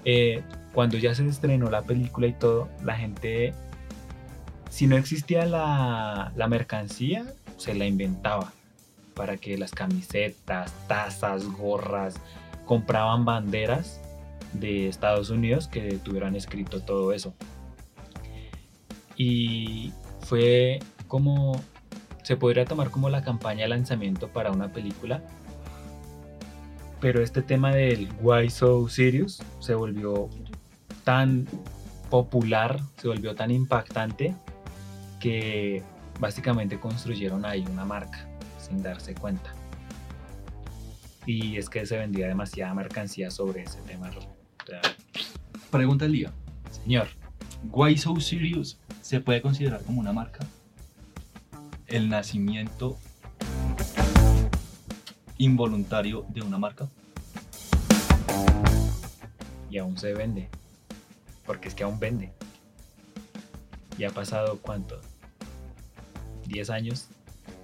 eh, 0.09 0.41
cuando 0.73 0.97
ya 0.97 1.13
se 1.13 1.27
estrenó 1.27 1.69
la 1.69 1.81
película 1.81 2.27
y 2.27 2.33
todo, 2.33 2.69
la 2.81 2.95
gente, 2.95 3.53
si 4.69 4.87
no 4.87 4.95
existía 4.95 5.45
la, 5.45 6.31
la 6.33 6.47
mercancía, 6.47 7.25
se 7.57 7.75
la 7.75 7.85
inventaba 7.85 8.53
para 9.15 9.35
que 9.35 9.57
las 9.57 9.71
camisetas, 9.71 10.71
tazas, 10.87 11.45
gorras, 11.45 12.21
compraban 12.65 13.25
banderas 13.25 13.99
de 14.53 14.87
Estados 14.87 15.29
Unidos 15.29 15.67
que 15.67 15.99
tuvieran 16.01 16.37
escrito 16.37 16.79
todo 16.79 17.11
eso. 17.11 17.33
Y 19.17 19.91
fue 20.21 20.79
como, 21.09 21.59
se 22.23 22.37
podría 22.37 22.63
tomar 22.63 22.91
como 22.91 23.09
la 23.09 23.23
campaña 23.23 23.63
de 23.63 23.69
lanzamiento 23.69 24.29
para 24.29 24.51
una 24.51 24.71
película. 24.71 25.21
Pero 26.99 27.21
este 27.21 27.41
tema 27.41 27.71
del 27.71 28.09
Why 28.21 28.49
So 28.49 28.87
Serious 28.89 29.41
se 29.59 29.75
volvió 29.75 30.29
tan 31.03 31.47
popular, 32.09 32.79
se 32.97 33.07
volvió 33.07 33.35
tan 33.35 33.51
impactante 33.51 34.33
que 35.19 35.83
básicamente 36.19 36.79
construyeron 36.79 37.45
ahí 37.45 37.65
una 37.69 37.85
marca 37.85 38.27
sin 38.59 38.81
darse 38.81 39.13
cuenta. 39.13 39.53
Y 41.25 41.57
es 41.57 41.69
que 41.69 41.85
se 41.85 41.97
vendía 41.97 42.27
demasiada 42.27 42.73
mercancía 42.73 43.29
sobre 43.29 43.63
ese 43.63 43.81
tema. 43.81 44.09
Pregunta 45.69 46.05
del 46.05 46.13
día. 46.13 46.33
señor, 46.71 47.07
Why 47.71 47.97
So 47.97 48.19
Serious 48.19 48.79
se 49.01 49.19
puede 49.19 49.41
considerar 49.41 49.83
como 49.83 49.99
una 49.99 50.13
marca. 50.13 50.45
El 51.85 52.09
nacimiento 52.09 52.97
involuntario 55.37 56.25
de 56.29 56.41
una 56.41 56.57
marca. 56.57 56.87
y 59.69 59.77
aún 59.79 59.97
se 59.97 60.13
vende. 60.13 60.49
Porque 61.45 61.67
es 61.67 61.75
que 61.75 61.83
aún 61.83 61.99
vende. 61.99 62.31
Y 63.97 64.03
ha 64.05 64.09
pasado 64.11 64.59
cuánto? 64.61 64.99
10 66.45 66.69
años 66.69 67.07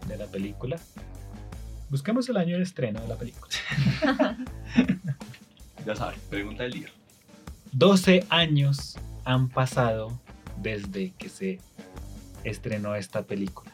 de 0.08 0.18
la 0.18 0.26
película. 0.26 0.78
Busquemos 1.90 2.28
el 2.30 2.38
año 2.38 2.58
de 2.58 2.64
estreno 2.64 3.00
de 3.02 3.08
la 3.08 3.16
película. 3.16 4.38
Ya 5.86 5.98
saben, 5.98 6.18
pregunta 6.30 6.64
del 6.64 6.72
día. 6.72 6.90
12 7.74 8.26
años 8.30 8.96
han 9.26 9.50
pasado 9.50 10.18
desde 10.62 11.12
que 11.18 11.28
se 11.28 11.60
estrenó 12.46 12.96
esta 12.96 13.24
película. 13.24 13.70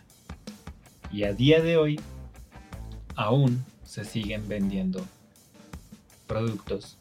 Y 1.12 1.26
a 1.26 1.34
día 1.34 1.62
de 1.62 1.78
hoy 1.78 2.00
aún 3.16 3.64
se 3.90 4.06
siguen 4.06 4.48
vendiendo 4.48 5.04
productos 6.28 7.00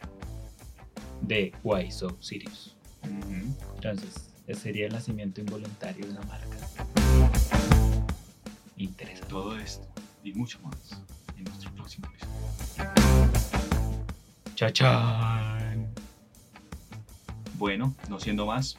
de 1.21 1.53
Why 1.63 1.93
So 1.93 2.17
Serious. 2.19 2.75
Ujú. 3.03 3.55
Entonces, 3.75 4.31
ese 4.47 4.59
sería 4.59 4.87
el 4.87 4.95
nacimiento 4.95 5.43
involuntario 5.43 6.07
de 6.07 6.13
una 6.13 6.23
marca. 6.23 6.57
Interesante. 8.79 9.29
Todo 9.29 9.59
esto 9.59 9.87
y 10.25 10.33
mucho 10.33 10.59
más 10.61 10.99
en 11.37 11.45
nuestro 11.45 11.71
próximo 11.75 12.09
episodio. 12.09 12.33
¡Chachán! 14.55 15.93
Bueno, 17.59 17.95
no 18.09 18.19
siendo 18.19 18.47
más. 18.47 18.79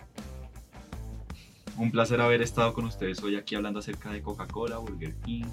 Un 1.77 1.91
placer 1.91 2.19
haber 2.21 2.41
estado 2.41 2.73
con 2.73 2.85
ustedes 2.85 3.21
hoy 3.21 3.35
aquí 3.35 3.53
hablando 3.53 3.81
acerca 3.81 4.09
de 4.11 4.23
Coca-Cola, 4.23 4.79
Burger 4.79 5.13
King. 5.17 5.45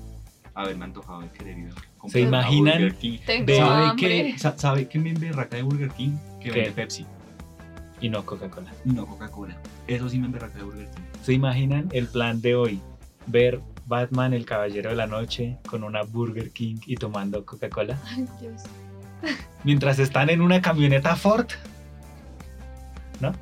Haberme 0.57 0.87
antojado 0.87 1.21
de 1.21 1.29
querer 1.29 1.59
ir 1.59 1.69
a 2.03 2.09
¿Se 2.09 2.21
imaginan? 2.23 2.79
Burger 2.81 2.95
King. 2.97 3.19
¿Sabe 3.47 4.35
sa- 4.39 4.59
¿Sabe 4.59 4.89
qué 4.89 4.99
me 4.99 5.11
emberraca 5.11 5.57
de 5.57 5.63
Burger 5.63 5.91
King? 5.91 6.17
Que 6.41 6.51
¿Qué? 6.51 6.61
vende 6.61 6.73
Pepsi 6.73 7.07
Y 8.01 8.09
no 8.09 8.25
Coca-Cola. 8.25 8.73
y 8.85 8.89
no 8.91 9.07
Coca-Cola. 9.07 9.57
Eso 9.87 10.09
sí 10.09 10.19
me 10.19 10.27
emberraca 10.27 10.57
de 10.59 10.65
Burger 10.65 10.91
King. 10.91 11.03
¿Se 11.23 11.33
imaginan 11.35 11.89
el 11.93 12.09
plan 12.09 12.41
de 12.41 12.57
hoy? 12.57 12.81
Ver 13.27 13.61
Batman, 13.87 14.33
el 14.35 14.45
Caballero 14.47 14.91
de 14.91 14.97
la 14.97 15.07
Noche, 15.07 15.59
con 15.69 15.85
una 15.85 16.03
Burger 16.03 16.51
King 16.51 16.77
y 16.87 16.97
tomando 16.97 17.45
Coca-Cola. 17.45 17.99
Ay, 18.07 18.27
Dios. 18.41 18.63
Mientras 19.65 19.99
están 19.99 20.31
en 20.31 20.41
una 20.41 20.61
camioneta 20.63 21.15
Ford. 21.17 21.49
¿No? 23.21 23.33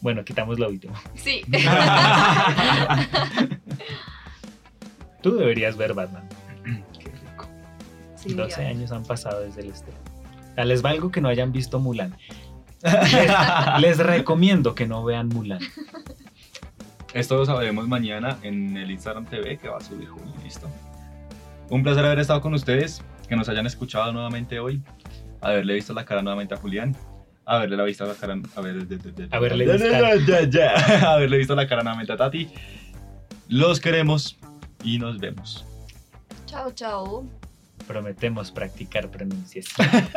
Bueno, 0.00 0.24
quitamos 0.24 0.58
lo 0.58 0.68
último. 0.68 0.94
Sí. 1.14 1.42
Tú 5.22 5.36
deberías 5.36 5.76
ver 5.76 5.94
Batman. 5.94 6.28
Qué 6.98 7.10
rico. 7.10 7.46
Sí, 8.16 8.34
12 8.34 8.62
ya. 8.62 8.68
años 8.68 8.92
han 8.92 9.04
pasado 9.04 9.42
desde 9.42 9.62
el 9.62 9.70
estreno. 9.70 9.98
Les 10.64 10.82
valgo 10.82 11.10
que 11.10 11.20
no 11.20 11.28
hayan 11.28 11.52
visto 11.52 11.78
Mulan. 11.78 12.14
Les, 12.82 13.80
les 13.80 13.98
recomiendo 13.98 14.74
que 14.74 14.86
no 14.86 15.04
vean 15.04 15.28
Mulan. 15.28 15.60
Esto 17.14 17.36
lo 17.36 17.46
sabremos 17.46 17.86
mañana 17.88 18.38
en 18.42 18.76
el 18.76 18.90
Instagram 18.90 19.26
TV 19.26 19.58
que 19.58 19.68
va 19.68 19.76
a 19.78 19.80
subir 19.80 20.08
Juli, 20.08 20.30
listo. 20.42 20.68
Un 21.68 21.82
placer 21.82 22.04
haber 22.04 22.18
estado 22.18 22.40
con 22.40 22.54
ustedes, 22.54 23.02
que 23.28 23.36
nos 23.36 23.48
hayan 23.48 23.66
escuchado 23.66 24.12
nuevamente 24.12 24.58
hoy, 24.60 24.82
haberle 25.40 25.74
visto 25.74 25.92
la 25.94 26.04
cara 26.04 26.22
nuevamente 26.22 26.54
a 26.54 26.56
Julián, 26.56 26.96
haberle 27.44 27.76
la 27.76 27.84
visto 27.84 28.04
la 28.06 28.14
cara 28.14 28.36
a 28.56 28.60
ver, 28.60 28.86
de- 28.86 28.96
de- 28.96 29.12
de- 29.12 29.28
Haberle 29.30 29.66
de- 29.66 29.72
visto- 29.74 30.32
de- 30.32 30.46
de- 30.46 30.46
de- 30.46 30.68
haberle 31.06 31.36
visto 31.38 31.54
la 31.54 31.66
cara 31.66 31.82
nuevamente 31.82 32.12
a 32.12 32.16
Tati. 32.16 32.48
Los 33.48 33.80
queremos 33.80 34.38
y 34.82 34.98
nos 34.98 35.18
vemos. 35.18 35.64
Chao, 36.46 36.72
chao. 36.72 37.24
Prometemos 37.86 38.50
practicar 38.50 39.10
pronunciación. 39.10 39.88